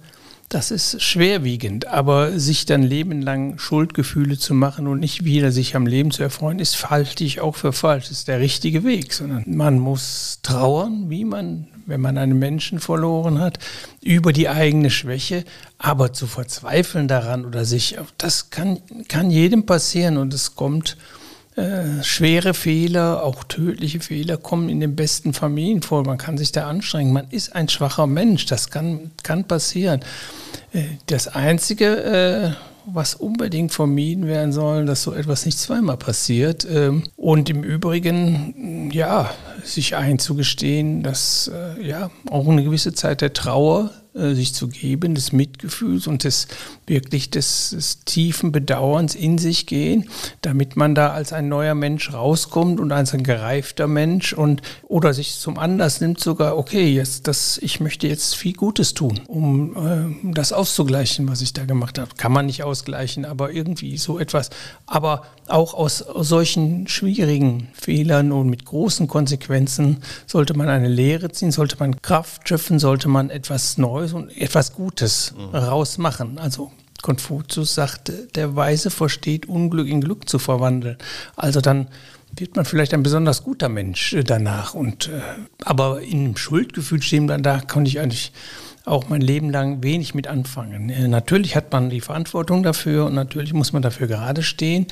das 0.48 0.70
ist 0.70 1.02
schwerwiegend, 1.02 1.86
aber 1.86 2.38
sich 2.38 2.66
dann 2.66 2.82
lebenlang 2.82 3.58
Schuldgefühle 3.58 4.38
zu 4.38 4.54
machen 4.54 4.86
und 4.86 5.00
nicht 5.00 5.24
wieder 5.24 5.50
sich 5.50 5.74
am 5.74 5.86
Leben 5.86 6.10
zu 6.10 6.22
erfreuen, 6.22 6.58
ist 6.58 6.90
halte 6.90 7.24
ich 7.24 7.40
auch 7.40 7.56
für 7.56 7.72
falsch. 7.72 8.08
Das 8.08 8.18
ist 8.18 8.28
der 8.28 8.40
richtige 8.40 8.84
Weg, 8.84 9.12
sondern 9.12 9.44
man 9.46 9.78
muss 9.78 10.38
trauern, 10.42 11.08
wie 11.08 11.24
man, 11.24 11.66
wenn 11.86 12.00
man 12.00 12.18
einen 12.18 12.38
Menschen 12.38 12.78
verloren 12.78 13.40
hat, 13.40 13.58
über 14.00 14.32
die 14.32 14.48
eigene 14.48 14.90
Schwäche, 14.90 15.44
aber 15.78 16.12
zu 16.12 16.26
verzweifeln 16.26 17.08
daran 17.08 17.44
oder 17.44 17.64
sich, 17.64 17.96
das 18.18 18.50
kann, 18.50 18.80
kann 19.08 19.30
jedem 19.30 19.66
passieren 19.66 20.16
und 20.16 20.32
es 20.34 20.54
kommt 20.54 20.96
äh, 21.56 22.02
schwere 22.02 22.52
Fehler, 22.52 23.22
auch 23.22 23.44
tödliche 23.44 24.00
Fehler 24.00 24.36
kommen 24.36 24.68
in 24.68 24.80
den 24.80 24.96
besten 24.96 25.32
Familien 25.32 25.82
vor. 25.82 26.04
Man 26.04 26.18
kann 26.18 26.36
sich 26.36 26.50
da 26.50 26.68
anstrengen. 26.68 27.12
Man 27.12 27.28
ist 27.30 27.54
ein 27.54 27.68
schwacher 27.68 28.08
Mensch. 28.08 28.46
Das 28.46 28.70
kann, 28.70 29.12
kann 29.22 29.44
passieren. 29.44 30.00
Äh, 30.72 30.82
das 31.06 31.28
Einzige, 31.28 32.02
äh, 32.02 32.50
was 32.86 33.14
unbedingt 33.14 33.72
vermieden 33.72 34.26
werden 34.26 34.52
soll, 34.52 34.84
dass 34.84 35.04
so 35.04 35.12
etwas 35.14 35.46
nicht 35.46 35.58
zweimal 35.58 35.96
passiert. 35.96 36.66
Ähm, 36.68 37.04
und 37.16 37.48
im 37.48 37.62
Übrigen, 37.62 38.90
ja, 38.92 39.30
sich 39.62 39.94
einzugestehen, 39.94 41.04
dass 41.04 41.50
ja 41.80 42.10
auch 42.30 42.46
eine 42.48 42.64
gewisse 42.64 42.92
Zeit 42.92 43.22
der 43.22 43.32
Trauer 43.32 43.90
äh, 44.14 44.34
sich 44.34 44.54
zu 44.54 44.68
geben, 44.68 45.16
des 45.16 45.32
Mitgefühls 45.32 46.06
und 46.06 46.22
des 46.22 46.46
wirklich 46.86 47.30
des, 47.30 47.70
des, 47.70 48.04
tiefen 48.04 48.52
Bedauerns 48.52 49.16
in 49.16 49.38
sich 49.38 49.66
gehen, 49.66 50.08
damit 50.40 50.76
man 50.76 50.94
da 50.94 51.12
als 51.12 51.32
ein 51.32 51.48
neuer 51.48 51.74
Mensch 51.74 52.12
rauskommt 52.12 52.78
und 52.78 52.92
als 52.92 53.12
ein 53.12 53.24
gereifter 53.24 53.88
Mensch 53.88 54.32
und 54.32 54.62
oder 54.84 55.14
sich 55.14 55.38
zum 55.38 55.58
Anlass 55.58 56.00
nimmt 56.00 56.20
sogar, 56.20 56.56
okay, 56.56 56.92
jetzt 56.92 57.26
das, 57.26 57.58
ich 57.58 57.80
möchte 57.80 58.06
jetzt 58.06 58.36
viel 58.36 58.52
Gutes 58.52 58.94
tun, 58.94 59.20
um 59.26 59.76
äh, 59.76 60.32
das 60.32 60.52
auszugleichen, 60.52 61.28
was 61.28 61.40
ich 61.40 61.52
da 61.52 61.64
gemacht 61.64 61.98
habe. 61.98 62.10
Kann 62.16 62.32
man 62.32 62.46
nicht 62.46 62.62
ausgleichen, 62.62 63.24
aber 63.24 63.52
irgendwie 63.52 63.98
so 63.98 64.20
etwas. 64.20 64.50
Aber 64.86 65.22
auch 65.48 65.74
aus, 65.74 66.02
aus 66.02 66.28
solchen 66.28 66.86
schwierigen 66.86 67.68
Fehlern 67.72 68.30
und 68.32 68.48
mit 68.48 68.64
großen 68.64 69.08
Konsequenzen 69.08 69.98
sollte 70.26 70.54
man 70.54 70.68
eine 70.68 70.88
Lehre 70.88 71.30
ziehen, 71.32 71.50
sollte 71.50 71.76
man 71.80 72.00
Kraft 72.00 72.48
schöpfen, 72.48 72.78
sollte 72.78 73.08
man 73.08 73.30
etwas 73.30 73.76
Neues 73.78 74.03
und 74.12 74.36
etwas 74.36 74.72
Gutes 74.72 75.34
mhm. 75.36 75.56
rausmachen. 75.56 76.38
Also 76.38 76.70
Konfuzius 77.02 77.74
sagte, 77.74 78.28
der 78.34 78.56
Weise 78.56 78.90
versteht 78.90 79.46
Unglück 79.46 79.88
in 79.88 80.00
Glück 80.00 80.28
zu 80.28 80.38
verwandeln. 80.38 80.96
Also 81.36 81.60
dann 81.60 81.88
wird 82.36 82.56
man 82.56 82.64
vielleicht 82.64 82.94
ein 82.94 83.02
besonders 83.02 83.44
guter 83.44 83.68
Mensch 83.68 84.12
äh, 84.12 84.24
danach. 84.24 84.74
Und, 84.74 85.08
äh, 85.08 85.20
aber 85.64 86.02
in 86.02 86.24
dem 86.24 86.36
Schuldgefühl 86.36 87.02
stehen 87.02 87.26
dann 87.26 87.42
da, 87.42 87.60
konnte 87.60 87.88
ich 87.88 88.00
eigentlich 88.00 88.32
auch 88.86 89.08
mein 89.08 89.22
Leben 89.22 89.50
lang 89.50 89.82
wenig 89.82 90.14
mit 90.14 90.26
anfangen. 90.26 90.90
Äh, 90.90 91.08
natürlich 91.08 91.56
hat 91.56 91.72
man 91.72 91.90
die 91.90 92.00
Verantwortung 92.00 92.62
dafür 92.62 93.06
und 93.06 93.14
natürlich 93.14 93.52
muss 93.52 93.72
man 93.72 93.82
dafür 93.82 94.06
gerade 94.06 94.42
stehen, 94.42 94.86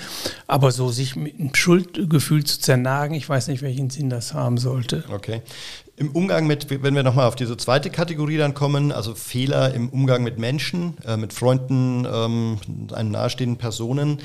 aber 0.46 0.70
so 0.70 0.90
sich 0.90 1.14
mit 1.14 1.38
einem 1.38 1.54
Schuldgefühl 1.54 2.44
zu 2.44 2.58
zernagen, 2.58 3.14
ich 3.14 3.28
weiß 3.28 3.48
nicht, 3.48 3.62
welchen 3.62 3.90
Sinn 3.90 4.08
das 4.08 4.34
haben 4.34 4.56
sollte. 4.56 5.04
Okay. 5.12 5.42
Im 6.02 6.10
Umgang 6.10 6.48
mit, 6.48 6.68
wenn 6.82 6.96
wir 6.96 7.04
nochmal 7.04 7.28
auf 7.28 7.36
diese 7.36 7.56
zweite 7.56 7.88
Kategorie 7.88 8.36
dann 8.36 8.54
kommen, 8.54 8.90
also 8.90 9.14
Fehler 9.14 9.72
im 9.72 9.88
Umgang 9.88 10.24
mit 10.24 10.36
Menschen, 10.36 10.96
äh, 11.06 11.16
mit 11.16 11.32
Freunden, 11.32 12.04
ähm, 12.12 12.58
einem 12.92 13.12
nahestehenden 13.12 13.56
Personen, 13.56 14.18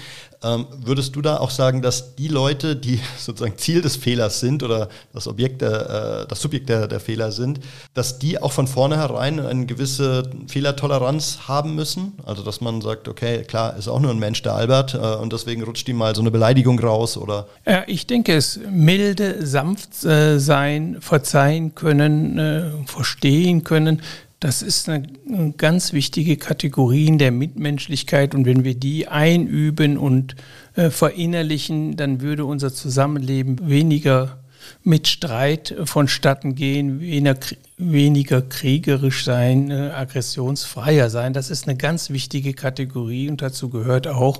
ähm, 0.44 0.68
würdest 0.84 1.16
du 1.16 1.22
da 1.22 1.38
auch 1.38 1.50
sagen, 1.50 1.82
dass 1.82 2.16
die 2.16 2.28
Leute, 2.28 2.76
die 2.76 3.00
sozusagen 3.18 3.58
Ziel 3.58 3.82
des 3.82 3.96
Fehlers 3.96 4.40
sind 4.40 4.64
oder 4.64 4.90
das 5.14 5.28
Objekt, 5.28 5.62
der, 5.62 6.24
äh, 6.24 6.28
das 6.28 6.42
Subjekt 6.42 6.70
der, 6.70 6.88
der 6.88 7.00
Fehler 7.00 7.32
sind, 7.32 7.60
dass 7.94 8.20
die 8.20 8.42
auch 8.42 8.52
von 8.52 8.68
vornherein 8.68 9.40
eine 9.40 9.66
gewisse 9.66 10.30
Fehlertoleranz 10.48 11.48
haben 11.48 11.76
müssen? 11.76 12.14
Also 12.26 12.44
dass 12.44 12.62
man 12.62 12.82
sagt, 12.82 13.08
okay, 13.08 13.44
klar, 13.44 13.76
ist 13.78 13.88
auch 13.88 14.00
nur 14.00 14.12
ein 14.12 14.20
Mensch, 14.20 14.42
der 14.44 14.54
Albert, 14.54 14.94
äh, 14.94 14.98
und 14.98 15.34
deswegen 15.34 15.64
rutscht 15.64 15.90
ihm 15.90 15.98
mal 15.98 16.16
so 16.16 16.22
eine 16.22 16.32
Beleidigung 16.32 16.80
raus 16.80 17.18
oder? 17.18 17.48
Ja, 17.66 17.84
ich 17.88 18.06
denke, 18.06 18.36
es 18.36 18.60
milde, 18.70 19.46
sanft 19.46 20.06
äh, 20.06 20.40
sein, 20.40 20.98
verzeihen 21.00 21.74
können, 21.74 22.38
äh, 22.38 22.72
verstehen 22.86 23.64
können, 23.64 24.02
das 24.40 24.62
ist 24.62 24.88
eine, 24.88 25.54
ganz 25.58 25.94
wichtige 25.94 26.38
Kategorie 26.38 27.18
der 27.18 27.32
Mitmenschlichkeit. 27.32 28.36
Und 28.36 28.46
wenn 28.46 28.64
wir 28.64 28.76
die 28.76 29.08
einüben 29.08 29.98
und 29.98 30.36
äh, 30.76 30.90
verinnerlichen, 30.90 31.96
dann 31.96 32.22
würde 32.22 32.46
unser 32.46 32.72
Zusammenleben 32.72 33.68
weniger 33.68 34.40
mit 34.84 35.08
Streit 35.08 35.76
vonstatten 35.86 36.56
gehen, 36.56 37.00
weniger, 37.00 37.58
weniger 37.78 38.42
kriegerisch 38.42 39.24
sein, 39.24 39.70
äh, 39.70 39.92
aggressionsfreier 39.94 41.12
sein. 41.12 41.34
Das 41.34 41.52
ist 41.52 41.68
eine 41.68 41.78
ganz 41.78 42.10
wichtige 42.10 42.54
Kategorie 42.54 43.30
und 43.30 43.44
dazu 43.44 43.70
gehört 43.70 44.08
auch, 44.08 44.40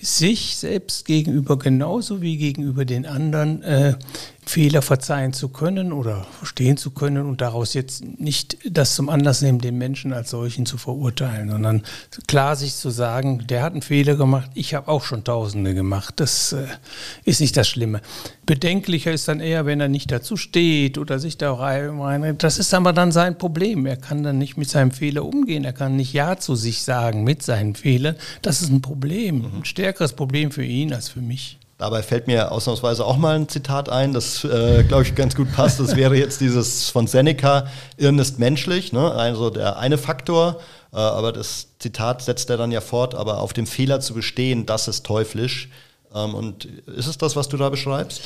sich 0.00 0.56
selbst 0.56 1.04
gegenüber 1.04 1.58
genauso 1.58 2.20
wie 2.20 2.36
gegenüber 2.38 2.84
den 2.84 3.06
anderen 3.06 3.62
äh, 3.62 3.94
Fehler 4.44 4.82
verzeihen 4.82 5.32
zu 5.32 5.48
können 5.50 5.92
oder 5.92 6.26
verstehen 6.38 6.76
zu 6.76 6.90
können 6.90 7.26
und 7.26 7.40
daraus 7.40 7.74
jetzt 7.74 8.04
nicht 8.18 8.58
das 8.68 8.96
zum 8.96 9.08
Anlass 9.08 9.40
nehmen, 9.40 9.60
den 9.60 9.78
Menschen 9.78 10.12
als 10.12 10.30
solchen 10.30 10.66
zu 10.66 10.78
verurteilen, 10.78 11.48
sondern 11.48 11.82
klar 12.26 12.56
sich 12.56 12.74
zu 12.74 12.90
sagen, 12.90 13.46
der 13.46 13.62
hat 13.62 13.72
einen 13.72 13.82
Fehler 13.82 14.16
gemacht, 14.16 14.50
ich 14.54 14.74
habe 14.74 14.88
auch 14.88 15.04
schon 15.04 15.22
Tausende 15.22 15.74
gemacht. 15.74 16.14
Das 16.16 16.52
äh, 16.52 16.66
ist 17.24 17.40
nicht 17.40 17.56
das 17.56 17.68
Schlimme. 17.68 18.00
Bedenklicher 18.44 19.12
ist 19.12 19.28
dann 19.28 19.38
eher, 19.38 19.64
wenn 19.66 19.80
er 19.80 19.88
nicht 19.88 20.10
dazu 20.10 20.36
steht 20.36 20.98
oder 20.98 21.20
sich 21.20 21.38
da 21.38 21.54
rein. 21.54 22.36
Das 22.38 22.58
ist 22.58 22.71
aber 22.74 22.92
dann 22.92 23.12
sein 23.12 23.38
Problem. 23.38 23.86
Er 23.86 23.96
kann 23.96 24.22
dann 24.22 24.38
nicht 24.38 24.56
mit 24.56 24.68
seinem 24.68 24.90
Fehler 24.90 25.24
umgehen. 25.24 25.64
Er 25.64 25.72
kann 25.72 25.96
nicht 25.96 26.12
Ja 26.12 26.38
zu 26.38 26.54
sich 26.54 26.82
sagen 26.82 27.24
mit 27.24 27.42
seinen 27.42 27.74
Fehlern. 27.74 28.16
Das 28.42 28.62
ist 28.62 28.70
ein 28.70 28.82
Problem, 28.82 29.44
ein 29.44 29.64
stärkeres 29.64 30.12
Problem 30.12 30.50
für 30.50 30.64
ihn 30.64 30.92
als 30.92 31.08
für 31.08 31.20
mich. 31.20 31.58
Dabei 31.82 32.04
fällt 32.04 32.28
mir 32.28 32.52
ausnahmsweise 32.52 33.04
auch 33.04 33.16
mal 33.16 33.34
ein 33.34 33.48
Zitat 33.48 33.88
ein, 33.88 34.12
das, 34.12 34.44
äh, 34.44 34.84
glaube 34.84 35.02
ich, 35.02 35.16
ganz 35.16 35.34
gut 35.34 35.52
passt. 35.52 35.80
Das 35.80 35.96
wäre 35.96 36.16
jetzt 36.16 36.40
dieses 36.40 36.90
von 36.90 37.08
Seneca, 37.08 37.66
Irren 37.96 38.20
ist 38.20 38.38
menschlich, 38.38 38.92
ne? 38.92 39.10
also 39.10 39.50
der 39.50 39.78
eine 39.78 39.98
Faktor, 39.98 40.60
äh, 40.92 40.96
aber 40.96 41.32
das 41.32 41.70
Zitat 41.80 42.22
setzt 42.22 42.50
er 42.50 42.56
dann 42.56 42.70
ja 42.70 42.80
fort, 42.80 43.16
aber 43.16 43.38
auf 43.38 43.52
dem 43.52 43.66
Fehler 43.66 43.98
zu 43.98 44.14
bestehen, 44.14 44.64
das 44.64 44.86
ist 44.86 45.04
teuflisch. 45.04 45.70
Ähm, 46.14 46.34
und 46.34 46.66
ist 46.66 47.08
es 47.08 47.18
das, 47.18 47.34
was 47.34 47.48
du 47.48 47.56
da 47.56 47.68
beschreibst? 47.68 48.22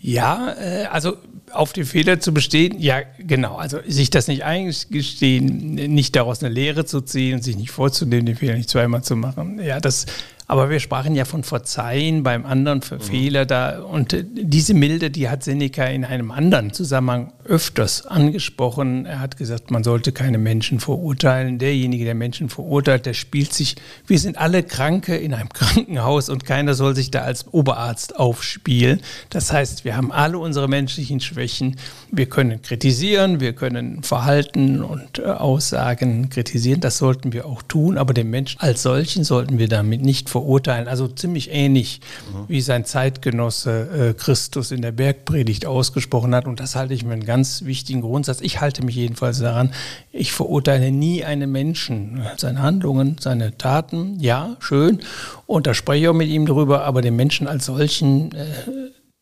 Ja, 0.00 0.54
äh, 0.58 0.86
also 0.86 1.16
auf 1.52 1.72
den 1.72 1.84
Fehler 1.84 2.20
zu 2.20 2.32
bestehen, 2.32 2.80
ja, 2.80 3.02
genau. 3.18 3.56
Also 3.56 3.78
sich 3.86 4.10
das 4.10 4.28
nicht 4.28 4.44
eingestehen, 4.44 5.74
nicht 5.74 6.16
daraus 6.16 6.42
eine 6.42 6.52
Lehre 6.52 6.84
zu 6.84 7.00
ziehen 7.00 7.42
sich 7.42 7.56
nicht 7.56 7.70
vorzunehmen, 7.70 8.26
den 8.26 8.36
Fehler 8.36 8.54
nicht 8.54 8.70
zweimal 8.70 9.02
zu 9.02 9.16
machen. 9.16 9.60
Ja, 9.60 9.80
das 9.80 10.06
aber 10.50 10.68
wir 10.68 10.80
sprachen 10.80 11.14
ja 11.14 11.24
von 11.24 11.44
Verzeihen 11.44 12.24
beim 12.24 12.44
anderen 12.44 12.82
für 12.82 12.96
mhm. 12.96 13.02
Fehler 13.02 13.46
da. 13.46 13.82
Und 13.82 14.12
äh, 14.12 14.24
diese 14.26 14.74
Milde, 14.74 15.12
die 15.12 15.28
hat 15.28 15.44
Seneca 15.44 15.84
in 15.84 16.04
einem 16.04 16.32
anderen 16.32 16.72
Zusammenhang 16.72 17.32
öfters 17.44 18.04
angesprochen. 18.04 19.06
Er 19.06 19.20
hat 19.20 19.36
gesagt, 19.36 19.70
man 19.70 19.84
sollte 19.84 20.10
keine 20.10 20.38
Menschen 20.38 20.80
verurteilen. 20.80 21.60
Derjenige, 21.60 22.04
der 22.04 22.16
Menschen 22.16 22.48
verurteilt, 22.48 23.06
der 23.06 23.14
spielt 23.14 23.52
sich, 23.52 23.76
wir 24.08 24.18
sind 24.18 24.38
alle 24.38 24.64
Kranke 24.64 25.16
in 25.16 25.34
einem 25.34 25.48
Krankenhaus 25.52 26.28
und 26.28 26.44
keiner 26.44 26.74
soll 26.74 26.96
sich 26.96 27.12
da 27.12 27.20
als 27.20 27.46
Oberarzt 27.52 28.16
aufspielen. 28.18 29.02
Das 29.28 29.52
heißt, 29.52 29.84
wir 29.84 29.96
haben 29.96 30.10
alle 30.10 30.36
unsere 30.38 30.66
menschlichen 30.66 31.20
Schwächen. 31.20 31.76
Wir 32.10 32.26
können 32.26 32.60
kritisieren, 32.60 33.38
wir 33.38 33.52
können 33.52 34.02
Verhalten 34.02 34.82
und 34.82 35.20
äh, 35.20 35.26
Aussagen 35.26 36.28
kritisieren. 36.28 36.80
Das 36.80 36.98
sollten 36.98 37.32
wir 37.32 37.46
auch 37.46 37.62
tun. 37.62 37.96
Aber 37.96 38.14
den 38.14 38.30
Menschen 38.30 38.60
als 38.60 38.82
solchen 38.82 39.22
sollten 39.22 39.60
wir 39.60 39.68
damit 39.68 40.02
nicht 40.02 40.28
verurteilen 40.28 40.39
verurteilen. 40.40 40.88
Also 40.88 41.06
ziemlich 41.06 41.50
ähnlich, 41.52 42.00
mhm. 42.32 42.44
wie 42.48 42.60
sein 42.60 42.84
Zeitgenosse 42.84 44.10
äh, 44.10 44.14
Christus 44.14 44.70
in 44.70 44.80
der 44.80 44.92
Bergpredigt 44.92 45.66
ausgesprochen 45.66 46.34
hat. 46.34 46.46
Und 46.46 46.60
das 46.60 46.76
halte 46.76 46.94
ich 46.94 47.04
für 47.04 47.12
einen 47.12 47.24
ganz 47.24 47.64
wichtigen 47.64 48.00
Grundsatz. 48.00 48.40
Ich 48.40 48.60
halte 48.60 48.84
mich 48.84 48.96
jedenfalls 48.96 49.38
daran, 49.40 49.72
ich 50.12 50.32
verurteile 50.32 50.90
nie 50.90 51.24
einen 51.24 51.52
Menschen. 51.52 52.22
Seine 52.38 52.62
Handlungen, 52.62 53.16
seine 53.20 53.56
Taten, 53.58 54.18
ja, 54.18 54.56
schön. 54.60 55.00
Und 55.46 55.66
da 55.66 55.74
spreche 55.74 56.04
ich 56.04 56.08
auch 56.08 56.14
mit 56.14 56.28
ihm 56.28 56.46
drüber, 56.46 56.84
aber 56.84 57.02
den 57.02 57.16
Menschen 57.16 57.46
als 57.46 57.66
solchen, 57.66 58.32
äh, 58.32 58.46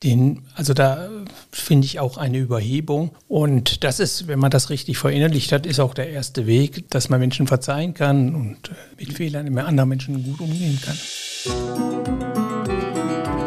den, 0.05 0.43
also 0.55 0.75
da 0.75 1.09
finde 1.51 1.87
ich 1.87 1.99
auch 1.99 2.19
eine 2.19 2.39
Überhebung. 2.39 3.11
Und 3.27 3.83
das 3.83 3.99
ist, 3.99 4.29
wenn 4.29 4.39
man 4.39 4.51
das 4.51 4.71
richtig 4.71 4.99
verinnerlicht 4.99 5.51
hat, 5.51 5.67
ist 5.67 5.81
auch 5.81 5.93
der 5.93 6.11
erste 6.11 6.47
Weg, 6.47 6.89
dass 6.91 7.09
man 7.09 7.19
Menschen 7.19 7.47
verzeihen 7.49 7.95
kann 7.95 8.35
und 8.35 8.69
äh, 8.69 8.75
mit 8.99 9.13
Fehlern 9.13 9.47
immer 9.47 9.67
anderen 9.67 9.89
Menschen 9.89 10.23
gut 10.23 10.41
umgehen 10.41 10.79
kann. 10.81 10.97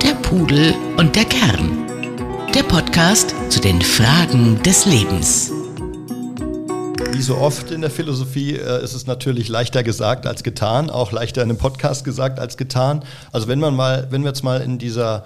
Der 0.04 0.14
Pudel 0.16 0.74
und 0.98 1.16
der 1.16 1.26
Kern. 1.26 1.88
Der 2.54 2.64
Podcast 2.64 3.34
zu 3.48 3.62
den 3.62 3.82
Fragen 3.82 4.62
des 4.64 4.86
Lebens. 4.86 5.54
Wie 7.14 7.22
so 7.22 7.38
oft 7.38 7.72
in 7.72 7.80
der 7.80 7.90
Philosophie 7.90 8.58
äh, 8.58 8.84
ist 8.84 8.94
es 8.94 9.08
natürlich 9.08 9.48
leichter 9.48 9.84
gesagt 9.84 10.28
als 10.28 10.44
getan, 10.44 10.90
auch 10.90 11.14
leichter 11.14 11.44
in 11.44 11.50
einem 11.50 11.58
Podcast 11.58 12.04
gesagt 12.04 12.40
als 12.40 12.58
getan. 12.58 13.06
Also 13.32 13.48
wenn 13.48 13.60
man 13.60 13.74
mal, 13.74 14.08
wenn 14.10 14.24
wir 14.24 14.30
jetzt 14.30 14.44
mal 14.44 14.60
in 14.60 14.78
dieser 14.78 15.24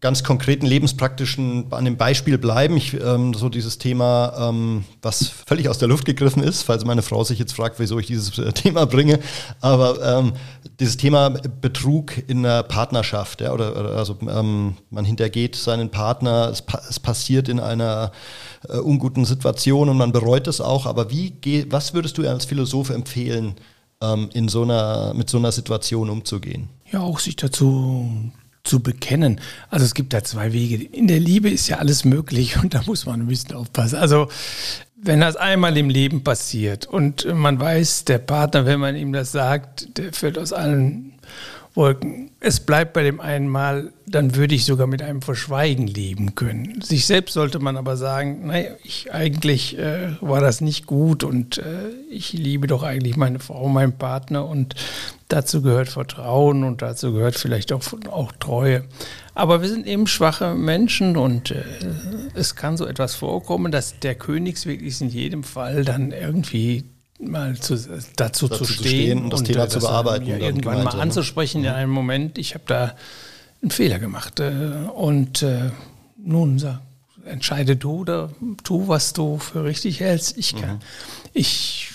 ganz 0.00 0.22
konkreten 0.22 0.66
lebenspraktischen 0.66 1.72
an 1.72 1.84
dem 1.84 1.96
Beispiel 1.96 2.38
bleiben. 2.38 2.76
Ich, 2.76 2.94
ähm, 2.94 3.34
so 3.34 3.48
dieses 3.48 3.78
Thema, 3.78 4.50
ähm, 4.50 4.84
was 5.02 5.28
völlig 5.28 5.68
aus 5.68 5.78
der 5.78 5.88
Luft 5.88 6.04
gegriffen 6.04 6.42
ist, 6.42 6.62
falls 6.62 6.84
meine 6.84 7.02
Frau 7.02 7.24
sich 7.24 7.38
jetzt 7.38 7.54
fragt, 7.54 7.78
wieso 7.78 7.98
ich 7.98 8.06
dieses 8.06 8.38
äh, 8.38 8.52
Thema 8.54 8.86
bringe. 8.86 9.18
Aber 9.60 10.18
ähm, 10.18 10.32
dieses 10.80 10.96
Thema 10.96 11.30
Betrug 11.30 12.12
in 12.28 12.42
der 12.42 12.62
Partnerschaft, 12.62 13.40
ja, 13.40 13.52
oder, 13.52 13.78
oder 13.78 13.96
also 13.96 14.16
ähm, 14.28 14.76
man 14.90 15.04
hintergeht 15.04 15.56
seinen 15.56 15.90
Partner, 15.90 16.50
es, 16.50 16.62
pa 16.62 16.80
es 16.88 17.00
passiert 17.00 17.48
in 17.48 17.60
einer 17.60 18.12
äh, 18.68 18.76
unguten 18.76 19.24
Situation 19.24 19.88
und 19.88 19.96
man 19.96 20.12
bereut 20.12 20.46
es 20.46 20.60
auch. 20.60 20.86
Aber 20.86 21.10
wie 21.10 21.34
was 21.70 21.94
würdest 21.94 22.18
du 22.18 22.28
als 22.28 22.44
Philosoph 22.44 22.90
empfehlen, 22.90 23.54
ähm, 24.00 24.28
in 24.34 24.48
so 24.48 24.62
einer, 24.62 25.14
mit 25.14 25.30
so 25.30 25.38
einer 25.38 25.52
Situation 25.52 26.10
umzugehen? 26.10 26.68
Ja, 26.90 27.00
auch 27.00 27.18
sich 27.18 27.36
dazu 27.36 28.30
zu 28.66 28.80
bekennen. 28.80 29.40
Also 29.70 29.84
es 29.84 29.94
gibt 29.94 30.12
da 30.12 30.22
zwei 30.24 30.52
Wege. 30.52 30.82
In 30.82 31.08
der 31.08 31.20
Liebe 31.20 31.50
ist 31.50 31.68
ja 31.68 31.78
alles 31.78 32.04
möglich 32.04 32.62
und 32.62 32.74
da 32.74 32.82
muss 32.86 33.06
man 33.06 33.20
ein 33.20 33.26
bisschen 33.26 33.54
aufpassen. 33.54 33.96
Also 33.96 34.28
wenn 34.96 35.20
das 35.20 35.36
einmal 35.36 35.76
im 35.76 35.90
Leben 35.90 36.24
passiert 36.24 36.86
und 36.86 37.32
man 37.32 37.60
weiß, 37.60 38.04
der 38.04 38.18
Partner, 38.18 38.66
wenn 38.66 38.80
man 38.80 38.96
ihm 38.96 39.12
das 39.12 39.32
sagt, 39.32 39.98
der 39.98 40.12
fällt 40.12 40.38
aus 40.38 40.52
allen 40.52 41.15
Wolken. 41.76 42.30
Es 42.40 42.60
bleibt 42.60 42.92
bei 42.92 43.02
dem 43.02 43.20
einen 43.20 43.48
Mal, 43.48 43.92
dann 44.06 44.34
würde 44.34 44.54
ich 44.54 44.64
sogar 44.64 44.86
mit 44.86 45.02
einem 45.02 45.20
Verschweigen 45.20 45.86
leben 45.86 46.34
können. 46.34 46.80
Sich 46.80 47.06
selbst 47.06 47.34
sollte 47.34 47.58
man 47.58 47.76
aber 47.76 47.96
sagen, 47.96 48.46
naja, 48.46 48.70
ich 48.82 49.12
eigentlich 49.12 49.78
äh, 49.78 50.10
war 50.20 50.40
das 50.40 50.60
nicht 50.60 50.86
gut 50.86 51.24
und 51.24 51.58
äh, 51.58 51.90
ich 52.10 52.32
liebe 52.32 52.66
doch 52.66 52.82
eigentlich 52.82 53.16
meine 53.16 53.38
Frau, 53.40 53.68
meinen 53.68 53.98
Partner 53.98 54.46
und 54.46 54.74
dazu 55.28 55.60
gehört 55.60 55.88
Vertrauen 55.88 56.64
und 56.64 56.82
dazu 56.82 57.12
gehört 57.12 57.36
vielleicht 57.36 57.72
auch, 57.72 57.82
auch 58.10 58.32
Treue. 58.32 58.84
Aber 59.34 59.60
wir 59.60 59.68
sind 59.68 59.86
eben 59.86 60.06
schwache 60.06 60.54
Menschen 60.54 61.16
und 61.16 61.50
äh, 61.50 61.62
es 62.34 62.54
kann 62.54 62.76
so 62.76 62.86
etwas 62.86 63.14
vorkommen, 63.14 63.72
dass 63.72 63.98
der 64.00 64.14
Königsweg 64.14 64.82
ist 64.82 65.02
in 65.02 65.08
jedem 65.08 65.42
Fall 65.42 65.84
dann 65.84 66.12
irgendwie 66.12 66.84
mal 67.20 67.56
zu, 67.56 67.76
dazu, 68.16 68.48
dazu, 68.48 68.48
zu 68.48 68.64
stehen, 68.64 68.86
stehen 68.86 69.24
und 69.24 69.32
das 69.32 69.40
und 69.40 69.46
Thema 69.46 69.68
zu 69.68 69.80
bearbeiten. 69.80 70.26
Ja, 70.26 70.36
irgendwann 70.38 70.84
mal 70.84 71.00
anzusprechen 71.00 71.62
ne? 71.62 71.68
in 71.68 71.74
einem 71.74 71.90
Moment, 71.90 72.38
ich 72.38 72.54
habe 72.54 72.64
da 72.66 72.94
einen 73.62 73.70
Fehler 73.70 73.98
gemacht. 73.98 74.40
Äh, 74.40 74.50
und 74.94 75.42
äh, 75.42 75.70
nun 76.16 76.62
entscheide 77.24 77.76
du 77.76 78.00
oder 78.00 78.30
tu, 78.62 78.88
was 78.88 79.12
du 79.12 79.38
für 79.38 79.64
richtig 79.64 80.00
hältst. 80.00 80.36
Ich 80.36 80.54
kann, 80.54 80.76
mhm. 80.76 80.80
ich 81.32 81.90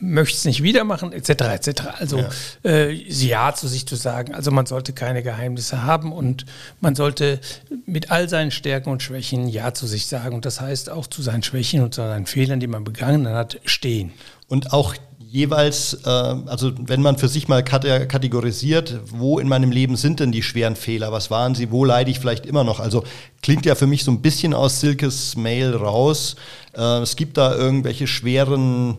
möchte 0.00 0.36
es 0.36 0.44
nicht 0.44 0.62
wieder 0.62 0.84
machen, 0.84 1.12
etc. 1.12 1.28
etc. 1.30 1.68
Also 1.98 2.18
Ja. 2.18 2.28
äh, 2.64 2.92
ja 2.92 3.54
zu 3.54 3.68
sich 3.68 3.86
zu 3.86 3.96
sagen. 3.96 4.34
Also 4.34 4.50
man 4.50 4.66
sollte 4.66 4.92
keine 4.92 5.22
Geheimnisse 5.22 5.82
haben 5.84 6.12
und 6.12 6.46
man 6.80 6.94
sollte 6.94 7.40
mit 7.86 8.10
all 8.10 8.28
seinen 8.28 8.50
Stärken 8.50 8.90
und 8.90 9.02
Schwächen 9.02 9.48
Ja 9.48 9.74
zu 9.74 9.86
sich 9.86 10.06
sagen. 10.06 10.34
Und 10.34 10.44
das 10.44 10.60
heißt 10.60 10.90
auch 10.90 11.06
zu 11.06 11.22
seinen 11.22 11.42
Schwächen 11.42 11.82
und 11.82 11.94
zu 11.94 12.00
seinen 12.02 12.26
Fehlern, 12.26 12.60
die 12.60 12.66
man 12.66 12.84
begangen 12.84 13.28
hat, 13.28 13.58
stehen. 13.64 14.12
Und 14.48 14.72
auch 14.72 14.94
jeweils, 15.18 15.94
äh, 16.04 16.08
also 16.08 16.70
wenn 16.78 17.02
man 17.02 17.18
für 17.18 17.26
sich 17.26 17.48
mal 17.48 17.64
kate- 17.64 18.06
kategorisiert, 18.06 19.00
wo 19.06 19.40
in 19.40 19.48
meinem 19.48 19.72
Leben 19.72 19.96
sind 19.96 20.20
denn 20.20 20.30
die 20.30 20.44
schweren 20.44 20.76
Fehler, 20.76 21.10
was 21.10 21.28
waren 21.28 21.56
sie, 21.56 21.72
wo 21.72 21.84
leide 21.84 22.08
ich 22.10 22.20
vielleicht 22.20 22.46
immer 22.46 22.62
noch? 22.62 22.78
Also 22.78 23.02
klingt 23.42 23.66
ja 23.66 23.74
für 23.74 23.88
mich 23.88 24.04
so 24.04 24.12
ein 24.12 24.22
bisschen 24.22 24.54
aus 24.54 24.78
Silkes 24.80 25.34
Mail 25.36 25.74
raus. 25.74 26.36
Äh, 26.76 26.98
es 27.00 27.16
gibt 27.16 27.36
da 27.36 27.52
irgendwelche 27.52 28.06
schweren 28.06 28.98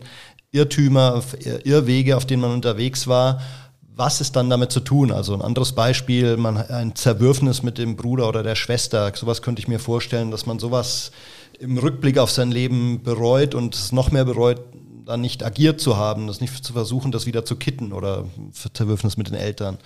Irrtümer, 0.56 1.22
Irrwege, 1.64 2.16
auf 2.18 2.26
denen 2.26 2.42
man 2.42 2.52
unterwegs 2.52 3.08
war. 3.08 3.42
Was 3.96 4.20
ist 4.22 4.36
dann 4.36 4.50
damit 4.50 4.72
zu 4.72 4.80
tun? 4.80 5.12
Also 5.12 5.34
ein 5.34 5.42
anderes 5.42 5.74
Beispiel, 5.74 6.38
man 6.38 6.58
ein 6.58 6.96
Zerwürfnis 6.96 7.64
mit 7.64 7.78
dem 7.78 7.96
Bruder 7.96 8.28
oder 8.28 8.44
der 8.44 8.56
Schwester. 8.56 9.12
Sowas 9.16 9.42
könnte 9.42 9.62
ich 9.62 9.68
mir 9.68 9.80
vorstellen, 9.80 10.32
dass 10.32 10.46
man 10.46 10.60
sowas 10.60 11.12
im 11.60 11.78
Rückblick 11.78 12.18
auf 12.18 12.32
sein 12.32 12.52
Leben 12.52 13.04
bereut 13.04 13.56
und 13.56 13.76
es 13.76 13.92
noch 13.92 14.12
mehr 14.12 14.26
bereut, 14.26 14.62
dann 15.06 15.22
nicht 15.22 15.44
agiert 15.44 15.80
zu 15.80 15.98
haben, 15.98 16.28
das 16.28 16.42
nicht 16.42 16.66
zu 16.66 16.74
versuchen, 16.74 17.12
das 17.12 17.26
wieder 17.26 17.46
zu 17.46 17.56
kitten 17.56 17.94
oder 17.94 18.26
Zerwürfnis 18.74 19.18
mit 19.18 19.28
den 19.28 19.36
Eltern. 19.36 19.78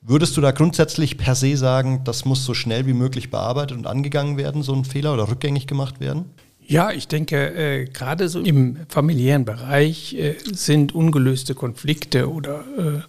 Würdest 0.00 0.36
du 0.36 0.40
da 0.40 0.50
grundsätzlich 0.50 1.16
per 1.16 1.36
se 1.36 1.56
sagen, 1.56 2.02
das 2.04 2.24
muss 2.24 2.44
so 2.44 2.54
schnell 2.54 2.86
wie 2.86 2.92
möglich 2.92 3.30
bearbeitet 3.30 3.76
und 3.76 3.86
angegangen 3.86 4.36
werden, 4.36 4.62
so 4.62 4.74
ein 4.74 4.84
Fehler 4.84 5.14
oder 5.14 5.28
rückgängig 5.28 5.68
gemacht 5.68 6.00
werden? 6.00 6.24
Ja, 6.72 6.90
ich 6.90 7.06
denke, 7.06 7.54
äh, 7.54 7.84
gerade 7.84 8.30
so 8.30 8.40
im 8.40 8.78
familiären 8.88 9.44
Bereich 9.44 10.14
äh, 10.14 10.36
sind 10.52 10.94
ungelöste 10.94 11.54
Konflikte 11.54 12.32
oder 12.32 12.64
äh, 12.78 13.00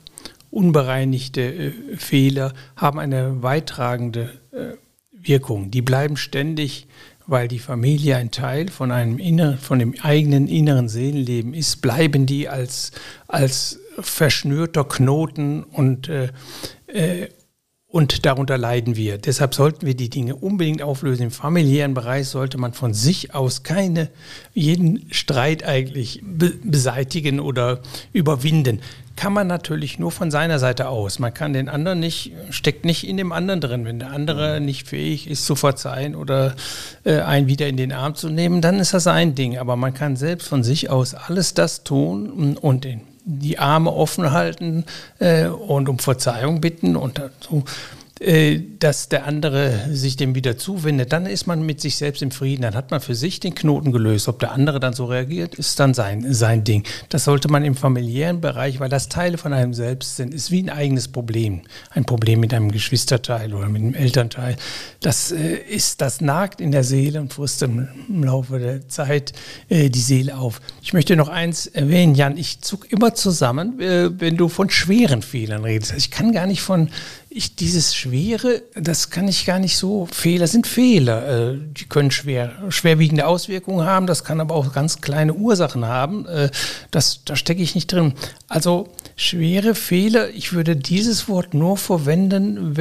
unbereinigte 0.52 1.42
äh, 1.42 1.72
Fehler 1.96 2.52
haben 2.76 3.00
eine 3.00 3.42
weittragende 3.42 4.34
äh, 4.52 4.74
Wirkung. 5.14 5.72
Die 5.72 5.82
bleiben 5.82 6.18
ständig, 6.18 6.88
weil 7.26 7.48
die 7.48 7.60
Familie 7.60 8.18
ein 8.18 8.32
Teil 8.32 8.68
von 8.68 8.92
einem 8.92 9.18
inneren, 9.18 9.58
von 9.58 9.80
dem 9.80 9.96
eigenen 10.02 10.50
inneren 10.50 10.90
Seelenleben 10.90 11.54
ist, 11.54 11.82
bleiben 11.82 12.26
die 12.26 12.50
als, 12.50 12.92
als 13.30 13.80
verschnürter 13.98 14.84
Knoten 14.84 15.64
und 15.64 16.10
äh, 16.10 17.30
und 17.94 18.26
darunter 18.26 18.58
leiden 18.58 18.96
wir. 18.96 19.20
Deshalb 19.20 19.54
sollten 19.54 19.86
wir 19.86 19.94
die 19.96 20.10
Dinge 20.10 20.36
unbedingt 20.36 20.82
auflösen. 20.82 21.26
Im 21.26 21.32
familiären 21.32 21.94
Bereich 21.94 22.28
sollte 22.28 22.58
man 22.58 22.74
von 22.74 22.92
sich 22.96 23.36
aus 23.36 23.62
keine, 23.62 24.10
jeden 24.56 25.06
Streit 25.12 25.64
eigentlich 25.64 26.20
be 26.24 26.54
beseitigen 26.64 27.40
oder 27.40 27.82
überwinden. 28.12 28.80
Kann 29.16 29.32
man 29.32 29.46
natürlich 29.46 30.00
nur 30.00 30.12
von 30.12 30.32
seiner 30.32 30.58
Seite 30.58 30.90
aus. 30.90 31.20
Man 31.20 31.36
kann 31.36 31.54
den 31.54 31.70
anderen 31.70 32.00
nicht, 32.00 32.32
steckt 32.50 32.84
nicht 32.84 33.08
in 33.08 33.18
dem 33.18 33.32
anderen 33.32 33.62
drin. 33.62 33.86
Wenn 33.86 34.00
der 34.00 34.10
andere 34.10 34.60
nicht 34.60 34.88
fähig 34.88 35.30
ist 35.30 35.46
zu 35.46 35.56
verzeihen 35.56 36.16
oder 36.16 36.56
äh, 37.04 37.20
einen 37.20 37.46
wieder 37.46 37.68
in 37.68 37.78
den 37.78 37.92
Arm 37.92 38.16
zu 38.16 38.28
nehmen, 38.28 38.62
dann 38.62 38.80
ist 38.80 38.96
das 38.96 39.06
ein 39.06 39.36
Ding. 39.36 39.60
Aber 39.60 39.76
man 39.76 39.94
kann 39.94 40.16
selbst 40.16 40.48
von 40.48 40.64
sich 40.64 40.90
aus 40.90 41.14
alles 41.14 41.54
das 41.54 41.84
tun 41.84 42.58
und 42.58 42.86
den 42.86 43.02
die 43.26 43.60
Arme 43.60 43.92
offen 43.92 44.32
halten 44.32 44.86
äh, 45.20 45.48
und 45.48 45.90
um 45.90 46.00
Verzeihung 46.00 46.62
bitten 46.62 46.96
und 46.96 47.20
dazu, 47.20 47.64
äh, 47.66 48.03
dass 48.80 49.10
der 49.10 49.26
andere 49.26 49.90
sich 49.92 50.16
dem 50.16 50.34
wieder 50.36 50.58
zuwendet, 50.58 51.12
dann 51.12 51.26
ist 51.26 51.46
man 51.46 51.66
mit 51.66 51.82
sich 51.82 51.98
selbst 51.98 52.22
im 52.22 52.32
Frieden, 52.32 52.62
dann 52.62 52.76
hat 52.76 52.92
man 52.92 53.02
für 53.02 53.16
sich 53.16 53.40
den 53.40 53.54
Knoten 53.54 53.92
gelöst. 53.92 54.28
Ob 54.28 54.40
der 54.40 54.52
andere 54.54 54.80
dann 54.80 54.94
so 54.94 55.06
reagiert, 55.06 55.56
ist 55.56 55.80
dann 55.80 55.94
sein, 55.94 56.34
sein 56.34 56.64
Ding. 56.64 56.84
Das 57.10 57.26
sollte 57.26 57.50
man 57.50 57.66
im 57.66 57.76
familiären 57.76 58.40
Bereich, 58.40 58.80
weil 58.80 58.90
das 58.90 59.10
Teile 59.10 59.38
von 59.38 59.52
einem 59.52 59.74
selbst 59.74 60.16
sind, 60.16 60.34
ist 60.34 60.52
wie 60.52 60.64
ein 60.64 60.70
eigenes 60.70 61.08
Problem. 61.08 61.62
Ein 61.90 62.06
Problem 62.06 62.40
mit 62.40 62.54
einem 62.54 62.72
Geschwisterteil 62.72 63.54
oder 63.54 63.68
mit 63.68 63.82
einem 63.82 63.94
Elternteil. 63.94 64.56
Das 65.02 65.32
äh, 65.32 65.56
ist, 65.56 66.02
das 66.02 66.22
nagt 66.22 66.62
in 66.62 66.72
der 66.72 66.84
Seele 66.84 67.20
und 67.20 67.34
frisst 67.34 67.62
im, 67.64 67.88
Laufe 68.24 68.60
der 68.60 68.88
Zeit 68.88 69.34
äh, 69.70 69.90
die 69.90 70.00
Seele 70.00 70.38
auf. 70.38 70.62
Ich 70.82 70.94
möchte 70.94 71.16
noch 71.16 71.28
eins 71.28 71.68
erwähnen, 71.68 72.16
Jan, 72.16 72.38
ich 72.38 72.62
zuck 72.62 72.92
immer 72.92 73.14
zusammen, 73.14 73.80
äh, 73.80 74.10
wenn 74.20 74.38
du 74.38 74.48
von 74.48 74.70
schweren 74.70 75.22
Fehlern 75.22 75.64
redest. 75.64 75.94
Ich 75.98 76.10
kann 76.10 76.32
gar 76.32 76.48
nicht 76.48 76.62
von 76.62 76.90
ich, 77.36 77.56
dieses 77.56 77.96
Schwere, 77.96 78.62
das 78.76 79.10
kann 79.10 79.28
ich 79.28 79.46
gar 79.46 79.60
nicht 79.60 79.78
so. 79.78 80.08
Fehler 80.12 80.48
sind 80.48 80.68
Fehler. 80.68 81.52
Äh, 81.54 81.58
die 81.58 81.86
können 81.86 82.12
schwer, 82.12 82.52
schwerwiegende 82.70 83.26
Auswirkungen 83.26 83.86
haben. 83.86 84.08
Das 84.08 84.24
kann 84.24 84.40
aber 84.40 84.54
auch 84.54 84.72
ganz 84.72 85.02
kleine 85.02 85.34
Ursachen 85.34 85.86
haben. 85.86 86.28
Äh, 86.28 86.50
das, 86.92 87.22
da 87.26 87.36
stecke 87.36 87.64
ich 87.64 87.76
nicht 87.76 87.92
drin. 87.92 88.14
Also 88.48 88.90
schwere 89.16 89.74
Fehler, 89.74 90.30
ich 90.30 90.54
würde 90.54 90.76
dieses 90.76 91.28
Wort 91.28 91.54
nur 91.54 91.78
verwenden 91.78 92.76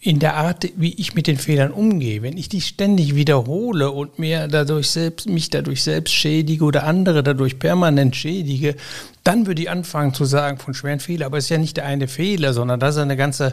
in 0.00 0.18
der 0.18 0.36
Art, 0.36 0.68
wie 0.76 0.94
ich 0.94 1.14
mit 1.14 1.26
den 1.26 1.38
Fehlern 1.38 1.70
umgehe. 1.70 2.22
Wenn 2.22 2.36
ich 2.36 2.48
die 2.48 2.60
ständig 2.60 3.14
wiederhole 3.14 3.90
und 3.90 4.18
mir 4.18 4.48
dadurch 4.48 4.90
selbst, 4.90 5.28
mich 5.28 5.50
dadurch 5.50 5.82
selbst 5.82 6.12
schädige 6.12 6.64
oder 6.64 6.84
andere 6.84 7.22
dadurch 7.22 7.58
permanent 7.58 8.14
schädige, 8.14 8.76
dann 9.24 9.46
würde 9.46 9.62
ich 9.62 9.70
anfangen 9.70 10.14
zu 10.14 10.24
sagen 10.24 10.58
von 10.58 10.72
schweren 10.74 10.98
Fehlern. 11.00 11.26
Aber 11.26 11.38
es 11.38 11.44
ist 11.44 11.50
ja 11.50 11.58
nicht 11.58 11.76
der 11.76 11.84
eine 11.86 12.08
Fehler, 12.08 12.52
sondern 12.54 12.80
das 12.80 12.96
ist 12.96 13.02
eine 13.02 13.16
ganze 13.16 13.52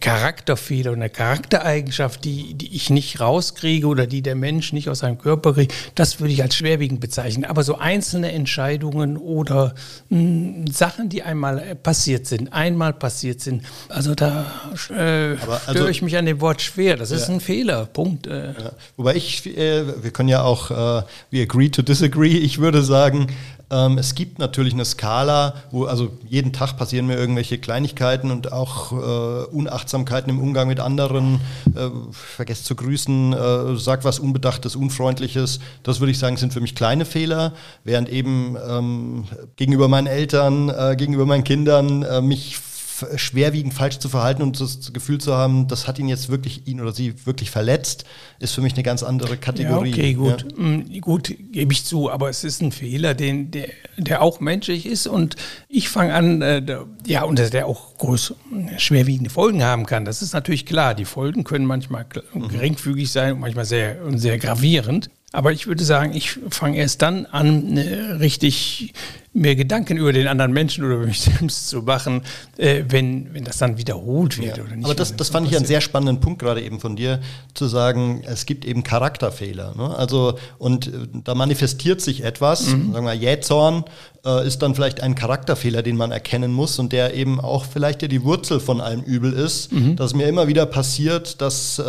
Charakterfehler 0.00 0.90
und 0.92 0.96
eine 0.98 1.10
Charaktereigenschaft, 1.10 2.24
die, 2.24 2.54
die 2.54 2.74
ich 2.74 2.90
nicht 2.90 3.20
rauskriege 3.20 3.86
oder 3.86 4.06
die 4.06 4.22
der 4.22 4.34
Mensch 4.34 4.72
nicht 4.72 4.88
aus 4.88 5.00
seinem 5.00 5.18
Körper 5.18 5.54
kriegt. 5.54 5.74
Das 5.94 6.20
würde 6.20 6.32
ich 6.32 6.42
als 6.42 6.56
schwerwiegend 6.56 7.00
bezeichnen. 7.00 7.44
Aber 7.44 7.62
so 7.62 7.76
einzelne 7.78 8.32
Entscheidungen 8.32 9.16
oder 9.16 9.74
mh, 10.08 10.70
Sachen, 10.72 11.08
die 11.08 11.22
einmal 11.22 11.74
passiert 11.76 12.26
sind, 12.26 12.52
einmal 12.52 12.92
passiert 12.92 13.40
sind, 13.40 13.64
also 13.88 14.14
da 14.14 14.46
äh, 14.90 15.36
Aber 15.42 15.58
störe 15.60 15.60
also- 15.66 15.88
ich 15.88 16.02
mich 16.02 16.16
an 16.16 16.26
dem 16.26 16.40
Wort 16.40 16.62
schwer. 16.62 16.96
Das 16.96 17.10
ist 17.10 17.28
Ja. 17.28 17.34
ein 17.34 17.40
Fehler. 17.40 17.86
Punkt. 17.86 18.26
Äh. 18.26 18.46
Ja. 18.48 18.72
Wobei 18.96 19.14
ich, 19.16 19.46
äh, 19.56 20.02
wir 20.02 20.10
können 20.10 20.28
ja 20.28 20.42
auch, 20.42 20.70
äh, 20.70 21.02
we 21.30 21.42
agree 21.42 21.68
to 21.68 21.82
disagree. 21.82 22.36
Ich 22.38 22.58
würde 22.58 22.82
sagen, 22.82 23.28
ähm, 23.70 23.98
es 23.98 24.14
gibt 24.14 24.38
natürlich 24.38 24.74
eine 24.74 24.84
Skala, 24.84 25.54
wo 25.70 25.86
also 25.86 26.10
jeden 26.28 26.52
Tag 26.52 26.76
passieren 26.76 27.06
mir 27.06 27.16
irgendwelche 27.16 27.58
Kleinigkeiten 27.58 28.30
und 28.30 28.52
auch 28.52 28.92
äh, 28.92 29.44
Unachtsamkeiten 29.46 30.30
im 30.30 30.40
Umgang 30.40 30.68
mit 30.68 30.78
anderen. 30.78 31.40
Äh, 31.74 31.90
vergesst 32.12 32.66
zu 32.66 32.76
grüßen, 32.76 33.32
äh, 33.32 33.76
sag 33.76 34.04
was 34.04 34.20
Unbedachtes, 34.20 34.76
Unfreundliches. 34.76 35.58
Das 35.82 35.98
würde 36.00 36.12
ich 36.12 36.18
sagen, 36.18 36.36
sind 36.36 36.52
für 36.52 36.60
mich 36.60 36.76
kleine 36.76 37.04
Fehler, 37.04 37.52
während 37.82 38.08
eben 38.08 38.56
ähm, 38.68 39.24
gegenüber 39.56 39.88
meinen 39.88 40.06
Eltern, 40.06 40.68
äh, 40.68 40.94
gegenüber 40.96 41.26
meinen 41.26 41.44
Kindern 41.44 42.02
äh, 42.02 42.20
mich 42.20 42.58
schwerwiegend 43.16 43.74
falsch 43.74 43.98
zu 43.98 44.08
verhalten 44.08 44.42
und 44.42 44.60
das 44.60 44.92
Gefühl 44.92 45.18
zu 45.18 45.34
haben, 45.34 45.68
das 45.68 45.86
hat 45.88 45.98
ihn 45.98 46.08
jetzt 46.08 46.28
wirklich, 46.28 46.66
ihn 46.66 46.80
oder 46.80 46.92
sie 46.92 47.26
wirklich 47.26 47.50
verletzt, 47.50 48.04
ist 48.38 48.52
für 48.52 48.60
mich 48.60 48.74
eine 48.74 48.82
ganz 48.82 49.02
andere 49.02 49.36
Kategorie. 49.36 49.90
Ja, 49.90 49.94
okay, 49.96 50.14
gut. 50.14 50.46
Ja. 50.56 50.62
Mm, 50.64 51.00
Gut, 51.00 51.34
gebe 51.52 51.72
ich 51.72 51.84
zu, 51.84 52.10
aber 52.10 52.28
es 52.30 52.44
ist 52.44 52.60
ein 52.62 52.72
Fehler, 52.72 53.14
den, 53.14 53.50
der, 53.50 53.68
der 53.96 54.22
auch 54.22 54.40
menschlich 54.40 54.86
ist 54.86 55.06
und 55.06 55.36
ich 55.68 55.88
fange 55.88 56.14
an, 56.14 56.42
äh, 56.42 56.62
ja, 57.06 57.22
und 57.24 57.38
der 57.52 57.66
auch 57.66 57.96
groß, 57.98 58.34
schwerwiegende 58.78 59.30
Folgen 59.30 59.62
haben 59.62 59.86
kann. 59.86 60.04
Das 60.04 60.22
ist 60.22 60.32
natürlich 60.32 60.66
klar. 60.66 60.94
Die 60.94 61.04
Folgen 61.04 61.44
können 61.44 61.66
manchmal 61.66 62.06
Mhm. 62.34 62.48
geringfügig 62.48 63.10
sein 63.10 63.34
und 63.34 63.40
manchmal 63.40 63.64
sehr, 63.64 63.96
sehr 64.16 64.38
gravierend. 64.38 65.10
Aber 65.32 65.52
ich 65.52 65.66
würde 65.66 65.84
sagen, 65.84 66.14
ich 66.14 66.38
fange 66.50 66.78
erst 66.78 67.02
dann 67.02 67.26
an, 67.26 67.76
richtig 68.20 68.94
mir 69.36 69.54
Gedanken 69.54 69.98
über 69.98 70.12
den 70.12 70.26
anderen 70.28 70.52
Menschen 70.52 70.84
oder 70.84 70.94
über 70.96 71.06
mich 71.06 71.20
selbst 71.38 71.68
zu 71.68 71.82
machen, 71.82 72.22
äh, 72.56 72.84
wenn, 72.88 73.32
wenn 73.34 73.44
das 73.44 73.58
dann 73.58 73.76
wiederholt 73.78 74.38
wird. 74.38 74.56
Ja. 74.56 74.64
Oder 74.64 74.76
nicht 74.76 74.84
Aber 74.84 74.94
das, 74.94 75.14
das 75.14 75.28
fand 75.28 75.46
ich 75.48 75.56
einen 75.56 75.66
sehr 75.66 75.80
spannenden 75.80 76.20
Punkt 76.20 76.40
gerade 76.40 76.62
eben 76.62 76.80
von 76.80 76.96
dir, 76.96 77.20
zu 77.54 77.66
sagen, 77.66 78.22
es 78.26 78.46
gibt 78.46 78.64
eben 78.64 78.82
Charakterfehler. 78.82 79.74
Ne? 79.76 79.94
Also, 79.96 80.38
und 80.58 80.88
äh, 80.88 80.90
da 81.24 81.34
manifestiert 81.34 82.00
sich 82.00 82.24
etwas, 82.24 82.66
Mhm. 82.66 82.92
sagen 82.92 83.06
wir, 83.06 83.14
Jähzorn 83.14 83.84
äh, 84.26 84.46
ist 84.46 84.60
dann 84.62 84.74
vielleicht 84.74 85.00
ein 85.02 85.14
Charakterfehler, 85.14 85.82
den 85.82 85.96
man 85.96 86.10
erkennen 86.10 86.52
muss 86.52 86.78
und 86.78 86.92
der 86.92 87.14
eben 87.14 87.40
auch 87.40 87.64
vielleicht 87.64 88.02
ja 88.02 88.08
die 88.08 88.24
Wurzel 88.24 88.60
von 88.60 88.80
allem 88.80 89.02
Übel 89.02 89.32
ist, 89.32 89.72
Mhm. 89.72 89.96
dass 89.96 90.14
mir 90.14 90.26
immer 90.26 90.48
wieder 90.48 90.66
passiert, 90.66 91.40
dass 91.40 91.78
äh, 91.78 91.82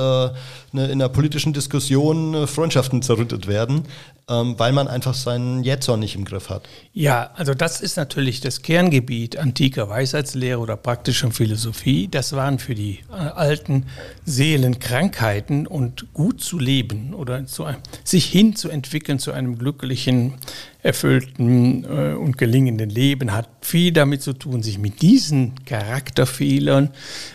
ne, 0.72 0.88
in 0.92 1.00
der 1.00 1.10
politischen 1.10 1.54
Diskussion 1.54 2.34
äh, 2.34 2.48
Freundschaften 2.48 3.02
zerrüttet 3.02 3.48
werden, 3.48 3.84
ähm, 4.30 4.56
weil 4.58 4.72
man 4.74 4.88
einfach 4.88 5.14
seinen 5.14 5.64
Jähzorn 5.64 6.00
nicht 6.00 6.16
im 6.16 6.26
Griff 6.26 6.50
hat. 6.50 6.64
Ja, 6.94 7.32
also 7.36 7.54
das 7.54 7.82
ist 7.82 7.98
natürlich 7.98 8.42
das 8.42 8.62
Kerngebiet 8.62 9.38
antiker 9.38 9.90
Weisheitslehre 9.90 10.60
oder 10.60 10.76
praktischer 10.78 11.32
Philosophie. 11.32 12.08
Das 12.10 12.34
waren 12.34 12.60
für 12.60 12.76
die 12.76 13.00
äh, 13.10 13.14
alten 13.16 13.86
Seelen 14.26 14.80
Krankheiten 14.80 15.66
und 15.66 16.14
gut 16.14 16.42
zu 16.42 16.60
leben 16.60 17.14
oder 17.14 17.46
zu, 17.46 17.66
sich 18.04 18.26
hinzuentwickeln 18.26 19.20
zu 19.20 19.32
einem 19.32 19.58
glücklichen 19.58 20.34
erfüllten 20.84 21.84
äh, 21.84 22.14
und 22.14 22.38
gelingenden 22.38 22.90
Leben 22.90 23.34
hat 23.34 23.50
viel 23.62 23.92
damit 23.92 24.22
zu 24.22 24.34
tun, 24.34 24.64
sich 24.64 24.78
mit 24.78 25.02
diesen 25.02 25.66
Charakterfehlern 25.66 26.90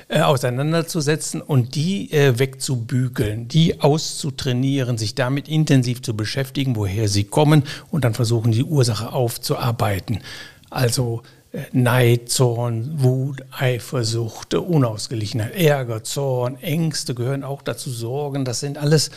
äh, 0.08 0.20
auseinanderzusetzen 0.20 1.40
und 1.40 1.74
die 1.74 2.12
äh, 2.12 2.38
wegzubügeln, 2.38 3.48
die 3.48 3.80
auszutrainieren, 3.80 4.96
sich 4.96 5.14
damit 5.14 5.48
intensiv 5.48 6.02
zu 6.02 6.16
beschäftigen, 6.16 6.76
woher 6.76 7.08
sie 7.08 7.24
kommen 7.24 7.64
und 7.90 8.04
dann 8.04 8.14
versuchen, 8.14 8.52
die 8.52 8.64
Ursache 8.64 9.12
aufzuarbeiten. 9.12 10.20
Also 10.70 11.22
Neid, 11.72 12.30
Zorn, 12.30 13.02
Wut, 13.02 13.42
Eifersucht, 13.50 14.54
Unausgeglichenheit, 14.54 15.54
Ärger, 15.54 16.02
Zorn, 16.02 16.56
Ängste 16.62 17.14
gehören 17.14 17.44
auch 17.44 17.60
dazu, 17.60 17.90
Sorgen. 17.90 18.46
Das 18.46 18.60
sind 18.60 18.78
alles, 18.78 19.10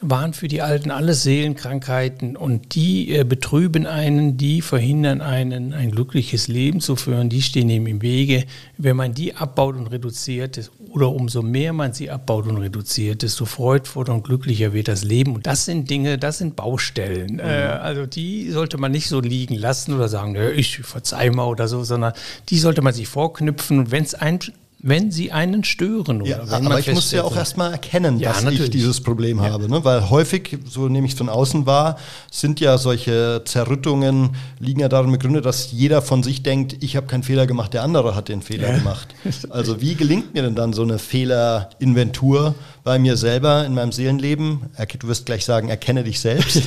waren 0.00 0.32
für 0.32 0.48
die 0.48 0.62
Alten 0.62 0.90
alles 0.90 1.22
Seelenkrankheiten 1.22 2.34
und 2.34 2.74
die 2.74 3.14
äh, 3.14 3.24
betrüben 3.24 3.86
einen, 3.86 4.38
die 4.38 4.62
verhindern 4.62 5.20
einen, 5.20 5.74
ein 5.74 5.90
glückliches 5.90 6.48
Leben 6.48 6.80
zu 6.80 6.96
führen, 6.96 7.28
die 7.28 7.42
stehen 7.42 7.68
ihm 7.68 7.86
im 7.86 8.00
Wege. 8.00 8.44
Wenn 8.78 8.96
man 8.96 9.12
die 9.12 9.34
abbaut 9.34 9.76
und 9.76 9.88
reduziert, 9.88 10.70
oder 10.88 11.10
umso 11.10 11.42
mehr 11.42 11.74
man 11.74 11.92
sie 11.92 12.10
abbaut 12.10 12.46
und 12.46 12.56
reduziert, 12.56 13.20
desto 13.20 13.44
freudvoller 13.44 14.14
und 14.14 14.24
glücklicher 14.24 14.72
wird 14.72 14.88
das 14.88 15.04
Leben. 15.04 15.34
Und 15.34 15.46
das 15.46 15.66
sind 15.66 15.90
Dinge, 15.90 16.16
das 16.16 16.38
sind 16.38 16.56
Baustellen. 16.56 17.34
Mhm. 17.34 17.40
Äh, 17.40 17.42
also 17.42 18.06
die 18.06 18.50
sollte 18.50 18.78
man 18.78 18.92
nicht 18.92 19.08
so 19.08 19.20
liegen 19.20 19.56
lassen 19.56 19.92
oder 19.92 20.08
sagen, 20.08 20.36
ich 20.56 20.78
verzeih 20.78 21.30
mal 21.30 21.44
oder 21.44 21.68
so 21.68 21.81
sondern 21.84 22.12
die 22.48 22.58
sollte 22.58 22.82
man 22.82 22.92
sich 22.92 23.08
vorknüpfen. 23.08 23.78
Und 23.78 23.90
wenn 23.90 24.04
es 24.04 24.14
ein 24.14 24.40
wenn 24.82 25.12
sie 25.12 25.30
einen 25.30 25.62
stören. 25.62 26.22
Oder 26.22 26.44
ja, 26.44 26.50
aber 26.50 26.80
ich 26.80 26.92
muss 26.92 27.12
ja 27.12 27.22
auch 27.22 27.36
erstmal 27.36 27.72
erkennen, 27.72 28.18
ja, 28.18 28.30
dass 28.30 28.42
natürlich. 28.42 28.64
ich 28.64 28.70
dieses 28.70 29.00
Problem 29.00 29.38
ja. 29.38 29.50
habe. 29.50 29.68
Ne? 29.68 29.84
Weil 29.84 30.10
häufig, 30.10 30.58
so 30.68 30.88
nehme 30.88 31.06
ich 31.06 31.12
es 31.12 31.18
von 31.18 31.28
außen 31.28 31.66
wahr, 31.66 31.96
sind 32.30 32.58
ja 32.58 32.76
solche 32.78 33.42
Zerrüttungen, 33.44 34.30
liegen 34.58 34.80
ja 34.80 34.88
darin 34.88 35.12
begründet, 35.12 35.46
dass 35.46 35.70
jeder 35.70 36.02
von 36.02 36.24
sich 36.24 36.42
denkt, 36.42 36.76
ich 36.80 36.96
habe 36.96 37.06
keinen 37.06 37.22
Fehler 37.22 37.46
gemacht, 37.46 37.72
der 37.74 37.84
andere 37.84 38.16
hat 38.16 38.28
den 38.28 38.42
Fehler 38.42 38.70
ja. 38.70 38.78
gemacht. 38.78 39.14
Also 39.50 39.80
wie 39.80 39.94
gelingt 39.94 40.34
mir 40.34 40.42
denn 40.42 40.54
dann 40.54 40.72
so 40.72 40.82
eine 40.82 40.98
Fehlerinventur 40.98 42.54
bei 42.84 42.98
mir 42.98 43.16
selber 43.16 43.64
in 43.64 43.74
meinem 43.74 43.92
Seelenleben? 43.92 44.70
Du 44.98 45.08
wirst 45.08 45.26
gleich 45.26 45.44
sagen, 45.44 45.68
erkenne 45.68 46.04
dich 46.04 46.20
selbst. 46.20 46.62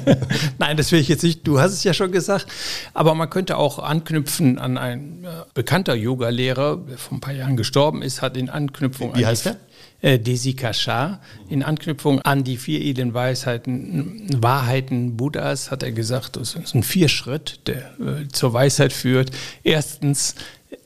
Nein, 0.58 0.76
das 0.76 0.90
will 0.92 1.00
ich 1.00 1.08
jetzt 1.08 1.22
nicht. 1.22 1.46
Du 1.46 1.60
hast 1.60 1.72
es 1.72 1.84
ja 1.84 1.92
schon 1.92 2.12
gesagt. 2.12 2.46
Aber 2.94 3.14
man 3.14 3.28
könnte 3.28 3.56
auch 3.56 3.78
anknüpfen 3.78 4.58
an 4.58 4.78
einen 4.78 5.24
äh, 5.24 5.28
bekannter 5.54 5.94
Yoga-Lehrer, 5.94 6.78
der 6.88 6.98
vor 6.98 7.18
ein 7.18 7.20
paar 7.20 7.34
Jahren 7.34 7.56
gestorben 7.56 8.02
ist, 8.02 8.22
hat 8.22 8.36
in 8.36 8.48
Anknüpfung 8.48 9.14
Wie 9.14 9.26
heißt 9.26 9.46
der? 9.46 9.56
Äh, 10.00 10.18
Desi 10.18 10.54
Kashar. 10.54 11.20
In 11.48 11.62
Anknüpfung 11.62 12.22
an 12.22 12.42
die 12.42 12.56
vier 12.56 12.80
edlen 12.80 13.12
Weisheiten, 13.12 14.26
Wahrheiten 14.40 15.16
Buddhas 15.16 15.70
hat 15.70 15.82
er 15.82 15.92
gesagt, 15.92 16.36
das 16.36 16.54
ist 16.54 16.74
ein 16.74 16.82
Vierschritt, 16.82 17.66
der 17.66 17.90
äh, 18.00 18.28
zur 18.32 18.54
Weisheit 18.54 18.92
führt. 18.92 19.30
Erstens 19.62 20.36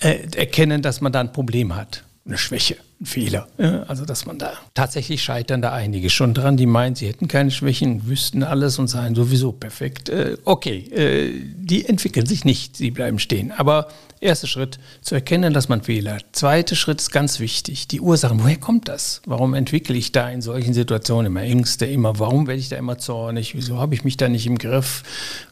äh, 0.01 0.19
erkennen, 0.35 0.83
dass 0.83 1.01
man 1.01 1.13
da 1.13 1.21
ein 1.21 1.33
Problem 1.33 1.77
hat, 1.77 2.03
eine 2.27 2.39
Schwäche. 2.39 2.77
Fehler. 3.05 3.49
Also, 3.88 4.05
dass 4.05 4.27
man 4.27 4.38
da 4.38 4.53
tatsächlich 4.75 5.23
scheitern 5.23 5.62
da 5.62 5.73
einige 5.73 6.11
schon 6.11 6.35
dran, 6.35 6.57
die 6.57 6.67
meinen, 6.67 6.95
sie 6.95 7.07
hätten 7.07 7.29
keine 7.29 7.51
Schwächen, 7.51 8.07
wüssten 8.07 8.43
alles 8.43 8.79
und 8.79 8.88
seien 8.88 9.14
sowieso 9.14 9.53
perfekt. 9.53 10.09
Äh, 10.09 10.37
okay, 10.45 10.79
äh, 10.90 11.33
die 11.57 11.87
entwickeln 11.87 12.27
sich 12.27 12.45
nicht, 12.45 12.77
sie 12.77 12.90
bleiben 12.90 13.19
stehen. 13.19 13.53
Aber 13.53 13.88
erster 14.21 14.47
Schritt, 14.47 14.79
zu 15.03 15.14
erkennen, 15.14 15.53
dass 15.53 15.69
man 15.69 15.83
Fehler. 15.83 16.19
Zweiter 16.33 16.77
Schritt 16.77 17.01
ist 17.01 17.11
ganz 17.11 17.40
wichtig, 17.40 17.88
die 17.88 18.01
Ursachen. 18.01 18.43
Woher 18.43 18.57
kommt 18.57 18.88
das? 18.88 19.23
Warum 19.27 19.55
entwickle 19.55 19.97
ich 19.97 20.12
da 20.12 20.31
in 20.31 20.43
solchen 20.43 20.75
Situationen 20.75 21.27
immer 21.27 21.43
Ängste, 21.43 21.87
immer, 21.87 22.19
warum 22.19 22.47
werde 22.47 22.61
ich 22.61 22.69
da 22.69 22.77
immer 22.77 22.99
zornig? 22.99 23.55
Wieso 23.55 23.79
habe 23.79 23.95
ich 23.95 24.05
mich 24.05 24.17
da 24.17 24.29
nicht 24.29 24.47
im 24.47 24.59
Griff? 24.59 25.03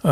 Äh, 0.03 0.09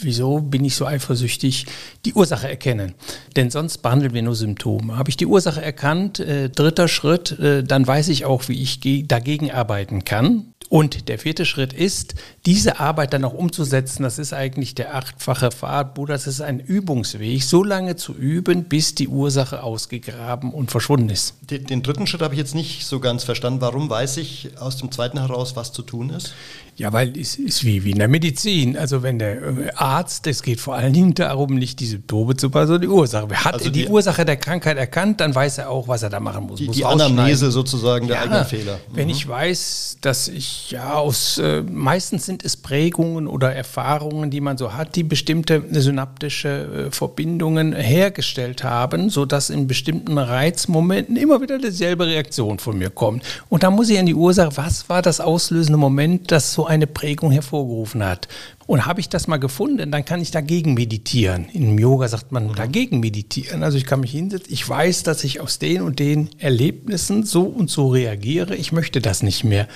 wieso 0.00 0.40
bin 0.40 0.64
ich 0.64 0.74
so 0.74 0.86
eifersüchtig, 0.86 1.66
die 2.04 2.14
Ursache 2.14 2.48
erkennen. 2.48 2.94
Denn 3.36 3.50
sonst 3.50 3.78
behandeln 3.78 4.14
wir 4.14 4.22
nur 4.22 4.34
Symptome. 4.34 4.96
Habe 4.96 5.10
ich 5.10 5.16
die 5.16 5.26
Ursache 5.26 5.62
erkannt, 5.62 6.20
äh, 6.20 6.48
dritter 6.48 6.88
Schritt, 6.88 7.38
äh, 7.38 7.62
dann 7.62 7.86
weiß 7.86 8.08
ich 8.08 8.24
auch, 8.24 8.48
wie 8.48 8.60
ich 8.60 8.80
dagegen 9.06 9.50
arbeiten 9.50 10.04
kann. 10.04 10.52
Und 10.72 11.10
der 11.10 11.18
vierte 11.18 11.44
Schritt 11.44 11.74
ist, 11.74 12.14
diese 12.46 12.80
Arbeit 12.80 13.12
dann 13.12 13.26
auch 13.26 13.34
umzusetzen. 13.34 14.04
Das 14.04 14.18
ist 14.18 14.32
eigentlich 14.32 14.74
der 14.74 14.94
achtfache 14.94 15.50
Pfad 15.50 15.98
Das 16.08 16.26
ist 16.26 16.40
ein 16.40 16.60
Übungsweg, 16.60 17.42
so 17.42 17.62
lange 17.62 17.96
zu 17.96 18.14
üben, 18.14 18.64
bis 18.64 18.94
die 18.94 19.08
Ursache 19.08 19.62
ausgegraben 19.62 20.50
und 20.50 20.70
verschwunden 20.70 21.10
ist. 21.10 21.34
Den, 21.42 21.66
den 21.66 21.82
dritten 21.82 22.06
Schritt 22.06 22.22
habe 22.22 22.32
ich 22.32 22.40
jetzt 22.40 22.54
nicht 22.54 22.86
so 22.86 23.00
ganz 23.00 23.22
verstanden. 23.22 23.60
Warum 23.60 23.90
weiß 23.90 24.16
ich 24.16 24.52
aus 24.58 24.78
dem 24.78 24.90
zweiten 24.90 25.18
heraus, 25.18 25.56
was 25.56 25.74
zu 25.74 25.82
tun 25.82 26.08
ist? 26.08 26.32
Ja, 26.76 26.90
weil 26.90 27.18
es 27.18 27.36
ist 27.36 27.64
wie, 27.64 27.84
wie 27.84 27.90
in 27.90 27.98
der 27.98 28.08
Medizin. 28.08 28.78
Also 28.78 29.02
wenn 29.02 29.18
der 29.18 29.42
äh, 29.42 29.70
Arzt, 29.74 30.26
es 30.26 30.42
geht 30.42 30.58
vor 30.58 30.74
allen 30.74 30.94
Dingen 30.94 31.12
darum, 31.12 31.54
nicht 31.54 31.80
die 31.80 31.86
Symptome 31.92 32.36
zu 32.36 32.48
sondern 32.52 32.80
die 32.80 32.88
Ursache. 32.88 33.28
Hat 33.32 33.54
also 33.54 33.70
die, 33.70 33.84
die, 33.84 33.88
Ursache 33.88 34.24
der 34.24 34.36
Krankheit 34.36 34.76
erkannt, 34.76 35.20
dann 35.20 35.34
weiß 35.34 35.58
er 35.58 35.70
auch, 35.70 35.88
was 35.88 36.02
er 36.02 36.10
da 36.10 36.20
machen 36.20 36.46
muss. 36.46 36.58
Die, 36.58 36.66
muss 36.66 36.76
die 36.76 36.84
Anamnese 36.84 37.50
sozusagen 37.50 38.08
der 38.08 38.16
ja, 38.16 38.22
eigenen 38.22 38.44
Fehler. 38.44 38.74
Mhm. 38.74 38.96
Wenn 38.96 39.08
ich 39.08 39.26
weiß, 39.26 39.98
dass 40.00 40.28
ich 40.28 40.70
ja 40.70 40.94
aus, 40.94 41.38
äh, 41.38 41.62
meistens 41.62 42.26
sind 42.26 42.44
es 42.44 42.56
Prägungen 42.56 43.26
oder 43.26 43.54
Erfahrungen, 43.54 44.30
die 44.30 44.40
man 44.40 44.58
so 44.58 44.74
hat, 44.74 44.96
die 44.96 45.04
bestimmte 45.04 45.62
synaptische 45.70 46.88
äh, 46.88 46.90
Verbindungen 46.90 47.72
hergestellt 47.74 48.64
haben, 48.64 49.10
sodass 49.10 49.50
in 49.50 49.66
bestimmten 49.66 50.18
Reizmomenten 50.18 51.16
immer 51.16 51.40
wieder 51.40 51.58
dieselbe 51.58 52.06
Reaktion 52.06 52.58
von 52.58 52.78
mir 52.78 52.90
kommt. 52.90 53.24
Und 53.48 53.62
da 53.62 53.70
muss 53.70 53.90
ich 53.90 53.98
an 53.98 54.06
die 54.06 54.14
Ursache, 54.14 54.56
was 54.56 54.88
war 54.88 55.02
das 55.02 55.20
auslösende 55.20 55.78
Moment, 55.78 56.32
das 56.32 56.52
so 56.52 56.66
eine 56.66 56.86
Prägung 56.86 57.30
hervorgerufen 57.30 58.04
hat. 58.04 58.28
Und 58.72 58.86
habe 58.86 59.00
ich 59.00 59.10
das 59.10 59.28
mal 59.28 59.36
gefunden, 59.36 59.90
dann 59.90 60.02
kann 60.06 60.22
ich 60.22 60.30
dagegen 60.30 60.72
meditieren. 60.72 61.46
Im 61.52 61.78
Yoga 61.78 62.08
sagt 62.08 62.32
man 62.32 62.54
dagegen 62.54 63.00
meditieren. 63.00 63.62
Also 63.62 63.76
ich 63.76 63.84
kann 63.84 64.00
mich 64.00 64.12
hinsetzen, 64.12 64.50
ich 64.50 64.66
weiß, 64.66 65.02
dass 65.02 65.24
ich 65.24 65.42
aus 65.42 65.58
den 65.58 65.82
und 65.82 65.98
den 65.98 66.30
Erlebnissen 66.38 67.22
so 67.22 67.42
und 67.42 67.68
so 67.68 67.88
reagiere. 67.88 68.56
Ich 68.56 68.72
möchte 68.72 69.02
das 69.02 69.22
nicht 69.22 69.44
mehr. 69.44 69.68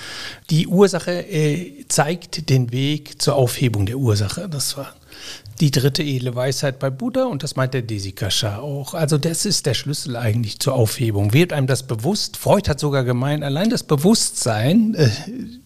Die 0.49 0.65
Ursache 0.65 1.11
äh, 1.11 1.85
zeigt 1.87 2.49
den 2.49 2.71
Weg 2.71 3.21
zur 3.21 3.35
Aufhebung 3.35 3.85
der 3.85 3.99
Ursache. 3.99 4.49
Das 4.49 4.77
war 4.77 4.95
die 5.59 5.71
dritte 5.71 6.03
edle 6.03 6.35
Weisheit 6.35 6.79
bei 6.79 6.89
Buddha 6.89 7.25
und 7.25 7.43
das 7.43 7.55
meint 7.55 7.73
der 7.73 7.81
Desikasha 7.81 8.59
auch. 8.59 8.93
Also 8.93 9.17
das 9.17 9.45
ist 9.45 9.65
der 9.65 9.73
Schlüssel 9.73 10.15
eigentlich 10.15 10.59
zur 10.59 10.73
Aufhebung. 10.73 11.33
Wird 11.33 11.51
einem 11.51 11.67
das 11.67 11.83
bewusst? 11.83 12.37
Freud 12.37 12.69
hat 12.69 12.79
sogar 12.79 13.03
gemeint, 13.03 13.43
allein 13.43 13.69
das 13.69 13.83
Bewusstsein, 13.83 14.93
äh, 14.95 15.09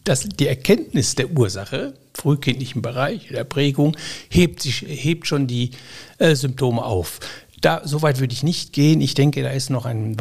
dass 0.04 0.28
die 0.28 0.48
Erkenntnis 0.48 1.16
der 1.16 1.32
Ursache, 1.32 1.94
frühkindlichen 2.14 2.82
Bereich 2.82 3.28
der 3.28 3.44
Prägung, 3.44 3.98
hebt, 4.30 4.62
sich, 4.62 4.86
hebt 4.88 5.28
schon 5.28 5.48
die 5.48 5.72
äh, 6.20 6.36
Symptome 6.36 6.84
auf. 6.84 7.20
Da, 7.62 7.82
so 7.86 8.02
weit 8.02 8.20
würde 8.20 8.34
ich 8.34 8.42
nicht 8.42 8.74
gehen. 8.74 9.02
Ich 9.02 9.14
denke, 9.14 9.44
da 9.44 9.52
ist 9.52 9.70
noch 9.70 9.86
ein, 9.86 10.18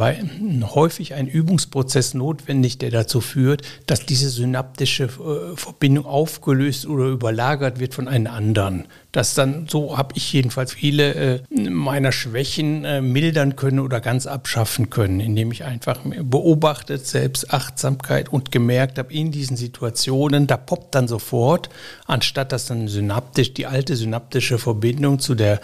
häufig 0.63 1.15
ein 1.15 1.27
Übungsprozess 1.27 2.13
notwendig, 2.13 2.77
der 2.77 2.91
dazu 2.91 3.19
führt, 3.19 3.63
dass 3.87 4.05
diese 4.05 4.29
synaptische 4.29 5.05
äh, 5.05 5.55
Verbindung 5.55 6.05
aufgelöst 6.05 6.85
oder 6.85 7.05
überlagert 7.05 7.79
wird 7.79 7.95
von 7.95 8.07
einem 8.07 8.27
anderen 8.27 8.85
dass 9.11 9.33
dann, 9.33 9.67
so 9.69 9.97
habe 9.97 10.13
ich 10.15 10.31
jedenfalls 10.31 10.73
viele 10.73 11.13
äh, 11.13 11.69
meiner 11.69 12.11
Schwächen 12.11 12.85
äh, 12.85 13.01
mildern 13.01 13.55
können 13.55 13.79
oder 13.79 13.99
ganz 13.99 14.25
abschaffen 14.25 14.89
können, 14.89 15.19
indem 15.19 15.51
ich 15.51 15.65
einfach 15.65 15.99
beobachtet, 16.23 17.05
Selbstachtsamkeit 17.05 18.29
und 18.29 18.51
gemerkt 18.51 18.97
habe, 18.97 19.13
in 19.13 19.31
diesen 19.31 19.57
Situationen, 19.57 20.47
da 20.47 20.55
poppt 20.55 20.95
dann 20.95 21.07
sofort, 21.07 21.69
anstatt 22.05 22.51
dass 22.51 22.67
dann 22.67 22.87
synaptisch, 22.87 23.53
die 23.53 23.65
alte 23.65 23.95
synaptische 23.95 24.57
Verbindung 24.57 25.19
zu 25.19 25.35
der 25.35 25.59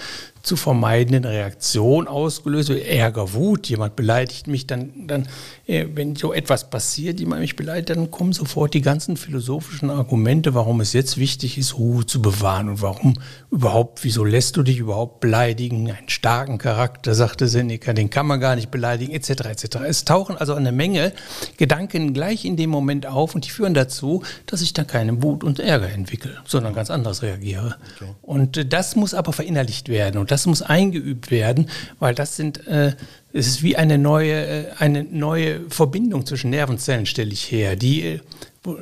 zu 0.48 0.56
vermeidenden 0.56 1.26
Reaktion 1.26 2.08
ausgelöst 2.08 2.70
wird. 2.70 2.88
Ärger, 2.88 3.34
Wut, 3.34 3.68
jemand 3.68 3.98
beleidigt 3.98 4.48
mich, 4.48 4.66
dann, 4.66 5.06
dann 5.06 5.28
äh, 5.68 5.86
wenn 5.94 6.16
so 6.16 6.32
etwas 6.32 6.70
passiert, 6.70 7.20
jemand 7.20 7.42
mich 7.42 7.58
beleidigt, 7.58 7.90
dann 7.90 8.12
kommen 8.12 8.32
sofort 8.32 8.74
die 8.74 8.82
ganzen 8.82 9.18
philosophischen 9.18 9.90
Argumente, 9.90 10.54
warum 10.54 10.80
es 10.80 10.94
jetzt 10.94 11.18
wichtig 11.18 11.58
ist, 11.58 11.78
Ruhe 11.78 12.06
zu 12.06 12.22
bewahren 12.22 12.70
und 12.70 12.82
warum 12.82 13.16
überhaupt, 13.52 14.04
wieso 14.04 14.24
lässt 14.24 14.58
du 14.58 14.64
dich 14.64 14.78
überhaupt 14.80 15.20
beleidigen? 15.20 15.92
Einen 15.92 16.10
starken 16.10 16.58
Charakter, 16.58 17.16
sagte 17.16 17.48
Seneca, 17.48 17.94
den 17.94 18.10
kann 18.10 18.28
man 18.28 18.40
gar 18.40 18.56
nicht 18.56 18.72
beleidigen, 18.72 19.14
etc. 19.14 19.30
etc. 19.46 19.78
Es 19.88 20.06
tauchen 20.06 20.38
also 20.38 20.54
eine 20.54 20.72
Menge 20.72 21.14
Gedanken 21.58 22.14
gleich 22.14 22.46
in 22.46 22.58
dem 22.58 22.70
Moment 22.70 23.06
auf 23.06 23.36
und 23.36 23.46
die 23.46 23.50
führen 23.50 23.74
dazu, 23.74 24.24
dass 24.46 24.62
ich 24.62 24.74
dann 24.74 24.88
keine 24.88 25.22
Wut 25.24 25.44
und 25.44 25.60
Ärger 25.60 25.90
entwickle, 25.90 26.38
sondern 26.46 26.74
ganz 26.74 26.90
anders 26.90 27.22
reagiere. 27.22 27.76
Okay. 27.96 28.12
Und 28.22 28.58
äh, 28.58 28.66
das 28.66 28.96
muss 28.96 29.14
aber 29.14 29.34
verinnerlicht 29.34 29.90
werden 29.90 30.20
und 30.20 30.32
das 30.32 30.46
muss 30.46 30.62
eingeübt 30.62 31.32
werden, 31.32 31.70
weil 32.00 32.16
das 32.16 32.36
sind 32.36 32.68
äh, 32.68 32.94
es 33.34 33.48
ist 33.48 33.64
wie 33.64 33.76
eine 33.76 33.98
neue, 33.98 34.34
äh, 34.34 34.66
eine 34.80 35.04
neue 35.04 35.70
Verbindung 35.70 36.26
zwischen 36.26 36.50
Nervenzellen, 36.50 37.06
stelle 37.06 37.32
ich 37.32 37.52
her, 37.52 37.76
die, 37.76 38.02
äh, 38.02 38.20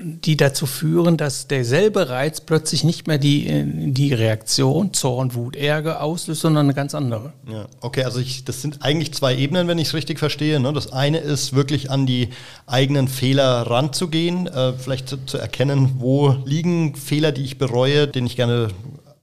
die 0.02 0.38
dazu 0.38 0.66
führen, 0.66 1.18
dass 1.18 1.48
derselbe 1.48 2.10
Reiz 2.10 2.42
plötzlich 2.42 2.84
nicht 2.84 3.08
mehr 3.08 3.18
die, 3.18 3.48
äh, 3.48 3.64
die 3.66 4.14
Reaktion, 4.14 4.94
Zorn, 4.94 5.36
Wut, 5.36 5.56
Ärger 5.56 6.02
auslöst, 6.02 6.42
sondern 6.42 6.66
eine 6.66 6.74
ganz 6.74 6.96
andere. 6.96 7.34
Ja, 7.48 7.68
okay, 7.82 8.04
also 8.04 8.20
ich, 8.20 8.46
das 8.46 8.62
sind 8.62 8.82
eigentlich 8.82 9.14
zwei 9.14 9.36
Ebenen, 9.36 9.68
wenn 9.68 9.78
ich 9.78 9.90
es 9.90 9.94
richtig 9.94 10.20
verstehe. 10.20 10.60
Ne? 10.60 10.74
Das 10.74 10.92
eine 10.92 11.20
ist 11.20 11.54
wirklich 11.54 11.92
an 11.92 12.06
die 12.06 12.30
eigenen 12.66 13.08
Fehler 13.08 13.62
ranzugehen, 13.64 14.48
äh, 14.48 14.74
vielleicht 14.74 15.10
zu, 15.10 15.24
zu 15.26 15.38
erkennen, 15.38 15.96
wo 16.00 16.36
liegen 16.46 16.96
Fehler, 16.96 17.32
die 17.32 17.44
ich 17.44 17.58
bereue, 17.58 18.08
denen 18.08 18.28
ich 18.28 18.36
gerne 18.36 18.70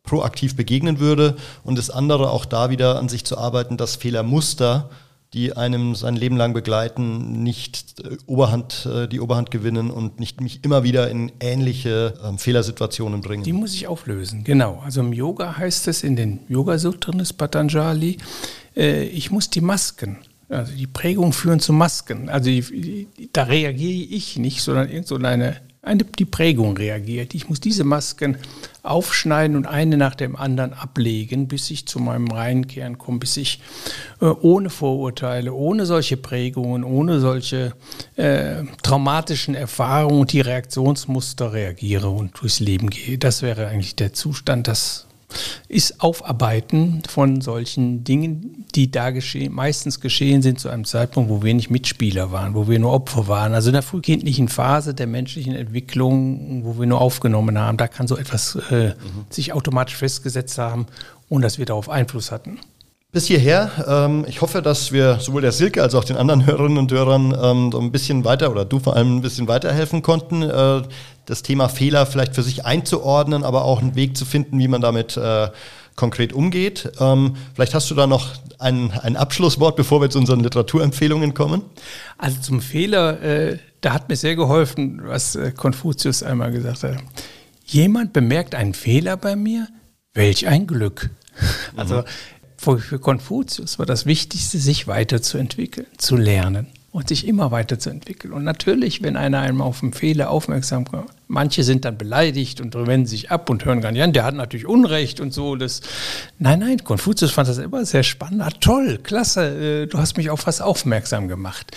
proaktiv 0.05 0.57
begegnen 0.57 1.01
würde. 1.01 1.37
Und 1.65 1.77
das 1.77 1.91
andere 1.91 2.31
auch 2.31 2.45
da 2.45 2.71
wieder 2.71 2.99
an 2.99 3.09
sich 3.09 3.25
zu 3.25 3.39
arbeiten, 3.39 3.77
dass 3.77 3.97
Fehlermuster 3.97 4.91
die 5.35 5.57
einem 5.57 5.95
sein 5.95 6.15
Leben 6.15 6.37
lang 6.37 6.53
begleiten, 6.53 7.43
nicht 7.43 8.01
äh, 8.01 8.17
Oberhand, 8.27 8.87
äh, 8.87 9.09
die 9.09 9.21
Oberhand 9.21 9.51
gewinnen 9.51 9.91
und 9.91 10.21
nicht 10.21 10.41
mich 10.41 10.65
immer 10.65 10.83
wieder 10.83 11.11
in 11.11 11.33
ähnliche 11.41 12.15
äh, 12.23 12.37
Fehlersituationen 12.37 13.23
bringen. 13.23 13.43
Die 13.43 13.53
muss 13.53 13.75
ich 13.75 13.87
auflösen, 13.87 14.45
genau. 14.45 14.83
Also 14.85 15.01
im 15.01 15.13
Yoga 15.13 15.57
heißt 15.57 15.89
es 15.89 16.03
in 16.03 16.17
den 16.17 16.41
Yoga-Sutren 16.49 17.19
des 17.19 17.33
Patanjali, 17.33 18.19
äh, 18.77 19.05
ich 19.05 19.31
muss 19.31 19.49
die 19.49 19.63
Masken, 19.63 20.19
also 20.51 20.73
die 20.75 20.87
Prägung 20.87 21.33
führen 21.33 21.61
zu 21.61 21.73
Masken. 21.73 22.29
Also 22.29 22.51
die, 22.51 23.09
da 23.33 23.45
reagiere 23.45 24.15
ich 24.15 24.39
nicht, 24.39 24.61
sondern 24.61 24.91
irgend 24.91 25.07
so 25.07 25.17
eine 25.85 26.05
die 26.05 26.25
Prägung 26.25 26.77
reagiert. 26.77 27.35
Ich 27.35 27.49
muss 27.49 27.59
diese 27.59 27.83
Masken 27.83 28.37
aufschneiden 28.85 29.57
und 29.57 29.67
eine 29.67 29.97
nach 29.97 30.15
dem 30.15 30.37
anderen 30.37 30.73
ablegen, 30.73 31.49
bis 31.49 31.71
ich 31.73 31.87
zu 31.87 31.99
meinem 31.99 32.31
reinen 32.31 32.69
Kern 32.69 32.99
komme, 32.99 33.19
bis 33.19 33.37
ich 33.37 33.61
äh, 34.21 34.27
ohne 34.27 34.71
Vorurteile, 34.71 35.53
ohne 35.53 35.85
solche 35.85 36.17
Prägungen, 36.17 36.85
ohne 36.85 37.19
solche 37.19 37.73
äh, 38.15 38.63
traumatischen 38.85 39.57
Erfahrungen 39.57 40.21
und 40.21 40.33
die 40.33 40.41
Reaktionsmuster 40.41 41.53
reagiere 41.53 42.11
und 42.11 42.41
durchs 42.41 42.61
Leben 42.61 42.89
gehe. 42.89 43.19
Das 43.19 43.43
wäre 43.43 43.67
eigentlich 43.67 43.97
der 43.97 44.13
Zustand, 44.13 44.69
das 44.69 45.09
ist 45.69 46.01
Aufarbeiten 46.01 47.03
von 47.09 47.41
solchen 47.41 48.05
Dingen, 48.05 48.62
die 48.75 48.91
da 48.91 49.11
geschehen, 49.11 49.53
meistens 49.53 50.01
geschehen 50.01 50.43
sind 50.43 50.61
zu 50.61 50.69
einem 50.69 50.85
Zeitpunkt, 50.85 51.31
wo 51.31 51.43
wir 51.43 51.55
nicht 51.55 51.71
Mitspieler 51.71 52.33
waren, 52.33 52.55
wo 52.55 52.69
wir 52.69 52.79
nur 52.79 52.93
Opfer 52.93 53.29
waren. 53.29 53.55
Also 53.55 53.69
in 53.69 53.75
der 53.75 53.83
frühkindlichen 53.83 54.49
Phase 54.49 54.95
der 54.95 55.07
menschlichen 55.07 55.55
Entwicklung, 55.55 56.65
wo 56.65 56.79
wir 56.79 56.87
nur 56.87 57.01
aufgenommen 57.01 57.59
haben, 57.59 57.77
da 57.77 57.89
kann 57.89 58.07
so 58.07 58.17
etwas 58.17 58.57
äh, 58.71 58.89
mhm. 58.89 58.95
sich 59.31 59.53
automatisch 59.53 59.97
festgesetzt 59.97 60.59
haben, 60.59 60.87
ohne 61.29 61.45
dass 61.45 61.59
wir 61.59 61.67
darauf 61.67 61.89
Einfluss 61.89 62.33
hatten. 62.33 62.59
Bis 63.13 63.27
hierher. 63.27 63.71
Ähm, 63.87 64.25
ich 64.27 64.41
hoffe, 64.41 64.63
dass 64.63 64.91
wir 64.91 65.21
sowohl 65.21 65.43
der 65.43 65.53
Silke 65.53 65.83
als 65.83 65.95
auch 65.95 66.05
den 66.05 66.17
anderen 66.17 66.47
Hörerinnen 66.47 66.79
und 66.79 66.91
Hörern 66.93 67.37
ähm, 67.39 67.71
so 67.71 67.79
ein 67.79 67.93
bisschen 67.93 68.25
weiter 68.25 68.51
oder 68.51 68.65
du 68.65 68.79
vor 68.79 68.97
allem 68.97 69.17
ein 69.17 69.21
bisschen 69.21 69.49
weiterhelfen 69.49 70.01
konnten. 70.01 70.41
Äh, 70.41 70.81
das 71.27 71.43
Thema 71.43 71.69
Fehler 71.69 72.07
vielleicht 72.07 72.35
für 72.35 72.43
sich 72.43 72.65
einzuordnen, 72.65 73.45
aber 73.45 73.65
auch 73.65 73.83
einen 73.83 73.97
Weg 73.97 74.17
zu 74.17 74.25
finden, 74.25 74.59
wie 74.59 74.67
man 74.67 74.81
damit 74.81 75.19
äh, 75.19 75.49
konkret 75.97 76.33
umgeht. 76.33 76.93
Ähm, 77.01 77.37
vielleicht 77.55 77.75
hast 77.75 77.91
du 77.91 77.95
da 77.95 78.07
noch 78.07 78.35
ein, 78.59 78.91
ein 78.91 79.17
Abschlusswort, 79.17 79.77
bevor 79.77 80.01
wir 80.01 80.11
zu 80.11 80.19
unseren 80.19 80.41
Literaturempfehlungen 80.41 81.35
kommen. 81.35 81.63
Also 82.19 82.41
zum 82.41 82.61
Fehler, 82.61 83.21
äh, 83.23 83.59
da 83.81 83.93
hat 83.93 84.09
mir 84.09 84.17
sehr 84.17 84.37
geholfen, 84.37 85.03
was 85.05 85.35
äh, 85.35 85.53
Konfuzius 85.53 86.23
einmal 86.23 86.53
gesagt 86.53 86.85
hat. 86.85 86.97
Jemand 87.67 88.13
bemerkt 88.13 88.55
einen 88.55 88.75
Fehler 88.75 89.17
bei 89.17 89.37
mir, 89.37 89.69
welch 90.15 90.47
ein 90.47 90.67
Glück. 90.67 91.11
Also 91.77 91.99
mhm. 91.99 92.05
für, 92.57 92.79
für 92.79 92.99
Konfuzius 92.99 93.79
war 93.79 93.87
das 93.87 94.07
Wichtigste, 94.07 94.59
sich 94.59 94.87
weiterzuentwickeln, 94.87 95.87
zu 95.97 96.17
lernen 96.17 96.67
und 96.93 97.09
sich 97.09 97.27
immer 97.27 97.51
weiterzuentwickeln. 97.51 98.35
Und 98.35 98.45
natürlich, 98.45 99.03
wenn 99.03 99.17
einer 99.17 99.41
einem 99.41 99.63
auf 99.63 99.83
einen 99.83 99.95
Fehler 99.95 100.31
aufmerksam 100.31 100.85
macht, 100.93 101.09
manche 101.27 101.65
sind 101.65 101.87
dann 101.87 101.97
beleidigt 101.97 102.61
und 102.61 102.75
wenden 102.75 103.07
sich 103.07 103.31
ab 103.31 103.49
und 103.49 103.65
hören 103.65 103.81
gar 103.81 103.93
nicht 103.93 104.03
an, 104.03 104.13
der 104.13 104.25
hat 104.25 104.35
natürlich 104.35 104.67
Unrecht 104.67 105.19
und 105.19 105.33
so. 105.33 105.57
Das, 105.57 105.81
nein, 106.39 106.59
nein, 106.59 106.85
Konfuzius 106.85 107.33
fand 107.33 107.49
das 107.49 107.57
immer 107.57 107.87
sehr 107.87 108.03
spannend. 108.03 108.43
Ah, 108.43 108.51
toll, 108.61 109.01
klasse, 109.03 109.85
äh, 109.85 109.87
du 109.87 109.99
hast 109.99 110.19
mich 110.19 110.29
auf 110.29 110.47
was 110.47 110.61
aufmerksam 110.61 111.29
gemacht. 111.29 111.75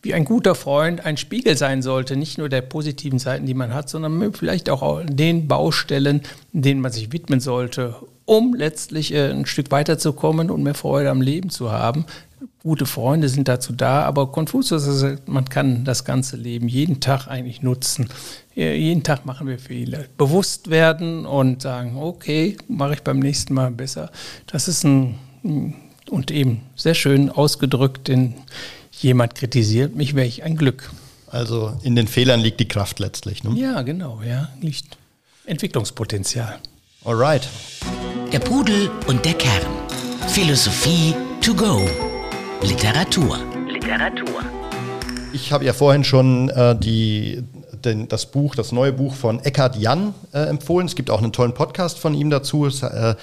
Wie 0.00 0.14
ein 0.14 0.24
guter 0.24 0.54
Freund 0.54 1.04
ein 1.04 1.18
Spiegel 1.18 1.56
sein 1.58 1.82
sollte, 1.82 2.16
nicht 2.16 2.38
nur 2.38 2.48
der 2.48 2.62
positiven 2.62 3.18
Seiten, 3.18 3.44
die 3.44 3.54
man 3.54 3.74
hat, 3.74 3.90
sondern 3.90 4.32
vielleicht 4.32 4.70
auch 4.70 5.02
den 5.04 5.46
Baustellen, 5.46 6.22
denen 6.52 6.80
man 6.80 6.92
sich 6.92 7.12
widmen 7.12 7.40
sollte, 7.40 7.96
um 8.24 8.54
letztlich 8.54 9.12
äh, 9.12 9.30
ein 9.30 9.44
Stück 9.44 9.70
weiterzukommen 9.70 10.50
und 10.50 10.62
mehr 10.62 10.74
Freude 10.74 11.10
am 11.10 11.20
Leben 11.20 11.50
zu 11.50 11.70
haben 11.70 12.06
gute 12.62 12.86
Freunde 12.86 13.28
sind 13.28 13.48
dazu 13.48 13.72
da, 13.72 14.02
aber 14.02 14.32
Konfuzius 14.32 14.84
sagt, 14.84 15.28
man 15.28 15.48
kann 15.48 15.84
das 15.84 16.04
ganze 16.04 16.36
Leben 16.36 16.68
jeden 16.68 17.00
Tag 17.00 17.28
eigentlich 17.28 17.62
nutzen. 17.62 18.08
Jeden 18.54 19.02
Tag 19.02 19.26
machen 19.26 19.46
wir 19.46 19.58
Fehler. 19.58 20.04
Bewusst 20.16 20.70
werden 20.70 21.26
und 21.26 21.62
sagen, 21.62 21.96
okay, 21.96 22.56
mache 22.68 22.94
ich 22.94 23.02
beim 23.02 23.18
nächsten 23.18 23.54
Mal 23.54 23.70
besser. 23.70 24.10
Das 24.46 24.68
ist 24.68 24.84
ein, 24.84 25.16
und 26.10 26.30
eben 26.30 26.62
sehr 26.76 26.94
schön 26.94 27.30
ausgedrückt, 27.30 28.08
denn 28.08 28.34
jemand 28.92 29.34
kritisiert 29.34 29.94
mich, 29.94 30.14
wäre 30.14 30.26
ich 30.26 30.42
ein 30.44 30.56
Glück. 30.56 30.90
Also 31.28 31.76
in 31.82 31.96
den 31.96 32.06
Fehlern 32.06 32.40
liegt 32.40 32.60
die 32.60 32.68
Kraft 32.68 33.00
letztlich. 33.00 33.42
Ne? 33.42 33.58
Ja, 33.58 33.82
genau, 33.82 34.22
ja, 34.22 34.50
liegt 34.60 34.96
Entwicklungspotenzial. 35.46 36.58
Alright. 37.04 37.48
Der 38.32 38.38
Pudel 38.38 38.90
und 39.06 39.24
der 39.24 39.34
Kern. 39.34 39.62
Philosophie 40.28 41.14
to 41.40 41.54
go. 41.54 41.86
Literatur. 42.64 43.38
Literatur. 43.68 44.42
Ich 45.34 45.52
habe 45.52 45.66
ja 45.66 45.74
vorhin 45.74 46.02
schon 46.02 46.48
äh, 46.48 46.74
die, 46.74 47.44
den, 47.84 48.08
das 48.08 48.24
Buch, 48.24 48.54
das 48.54 48.72
neue 48.72 48.90
Buch 48.90 49.14
von 49.14 49.38
Eckhard 49.40 49.76
Jan 49.76 50.14
äh, 50.32 50.38
empfohlen. 50.44 50.86
Es 50.86 50.94
gibt 50.94 51.10
auch 51.10 51.22
einen 51.22 51.32
tollen 51.32 51.52
Podcast 51.52 51.98
von 51.98 52.14
ihm 52.14 52.30
dazu. 52.30 52.64
Es, 52.64 52.82
äh, 52.82 53.16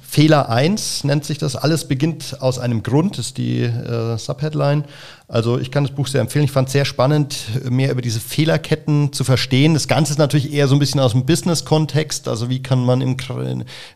Fehler 0.00 0.48
1 0.48 1.02
nennt 1.02 1.24
sich 1.24 1.38
das. 1.38 1.56
Alles 1.56 1.88
beginnt 1.88 2.40
aus 2.40 2.60
einem 2.60 2.84
Grund, 2.84 3.18
ist 3.18 3.36
die 3.36 3.62
äh, 3.62 4.16
Subheadline. 4.16 4.84
Also 5.26 5.58
ich 5.58 5.70
kann 5.70 5.84
das 5.84 5.94
Buch 5.94 6.06
sehr 6.06 6.20
empfehlen. 6.20 6.44
Ich 6.44 6.50
fand 6.50 6.68
es 6.68 6.72
sehr 6.72 6.84
spannend, 6.84 7.36
mehr 7.70 7.90
über 7.90 8.02
diese 8.02 8.20
Fehlerketten 8.20 9.12
zu 9.12 9.24
verstehen. 9.24 9.72
Das 9.72 9.88
Ganze 9.88 10.12
ist 10.12 10.18
natürlich 10.18 10.52
eher 10.52 10.68
so 10.68 10.76
ein 10.76 10.78
bisschen 10.78 11.00
aus 11.00 11.12
dem 11.12 11.24
Business-Kontext. 11.24 12.28
Also 12.28 12.50
wie 12.50 12.62
kann 12.62 12.84
man 12.84 13.00
im 13.00 13.16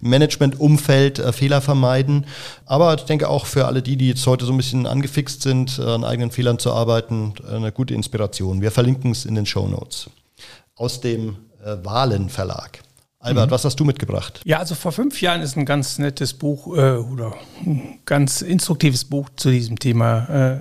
Management-Umfeld 0.01 1.19
äh, 1.19 1.33
Fehler 1.33 1.61
vermeiden. 1.61 2.27
Aber 2.65 2.95
ich 2.95 3.03
denke 3.03 3.29
auch 3.29 3.47
für 3.47 3.67
alle 3.67 3.83
die, 3.83 3.97
die 3.97 4.09
jetzt 4.09 4.27
heute 4.27 4.47
so 4.47 4.53
ein 4.53 4.57
bisschen 4.57 4.87
angefixt 4.87 5.43
sind, 5.43 5.79
an 5.79 6.05
eigenen 6.05 6.31
Fehlern 6.31 6.59
zu 6.59 6.73
arbeiten, 6.73 7.35
eine 7.51 7.73
gute 7.73 7.95
Inspiration. 7.95 8.63
Wir 8.63 8.71
verlinken 8.71 9.11
es 9.11 9.25
in 9.25 9.35
den 9.35 9.47
Show 9.47 9.69
Notes. 9.69 10.11
Aus 10.75 11.01
dem 11.01 11.37
äh, 11.63 11.77
Wahlen 11.83 12.31
Verlag. 12.31 12.81
Albert, 13.21 13.49
mhm. 13.49 13.51
was 13.51 13.65
hast 13.65 13.79
du 13.81 13.85
mitgebracht? 13.85 14.41
Ja, 14.45 14.61
also 14.61 14.75
vor 14.75 14.93
fünf 14.93 15.21
Jahren 15.21 15.43
ist 15.43 15.57
ein 15.57 15.67
ganz 15.67 15.99
nettes 15.99 16.35
Buch 16.35 16.69
äh, 16.77 16.93
oder 16.97 17.35
ein 17.67 17.99
ganz 18.05 18.43
instruktives 18.43 19.05
Buch 19.05 19.29
zu 19.37 19.51
diesem 19.51 19.79
Thema 19.79 20.29
äh, 20.29 20.61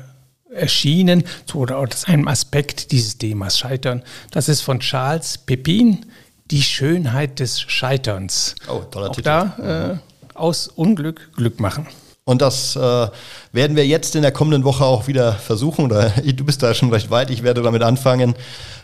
erschienen 0.58 1.24
oder 1.54 1.78
aus 1.78 2.06
einem 2.06 2.28
Aspekt 2.28 2.92
dieses 2.92 3.18
Themas 3.18 3.58
Scheitern. 3.58 4.04
Das 4.32 4.50
ist 4.50 4.62
von 4.62 4.80
Charles 4.80 5.38
Pepin, 5.38 6.06
Die 6.52 6.64
Schönheit 6.64 7.40
des 7.40 7.60
Scheiterns. 7.60 8.56
Oh, 8.70 8.80
toller 8.90 9.10
Auch 9.10 9.16
Titel. 9.16 9.26
Da 9.26 10.00
äh, 10.34 10.38
aus 10.38 10.68
Unglück 10.68 11.32
Glück 11.36 11.60
machen. 11.60 11.88
Und 12.28 12.42
das 12.42 12.76
äh, 12.76 13.08
werden 13.54 13.78
wir 13.78 13.88
jetzt 13.88 14.14
in 14.18 14.22
der 14.22 14.34
kommenden 14.34 14.66
Woche 14.66 14.84
auch 14.84 15.08
wieder 15.08 15.32
versuchen. 15.32 15.86
Oder 15.86 16.10
du 16.36 16.44
bist 16.44 16.62
da 16.62 16.74
schon 16.74 16.92
recht 16.92 17.10
weit, 17.10 17.30
ich 17.30 17.42
werde 17.42 17.62
damit 17.62 17.84
anfangen. 17.84 18.36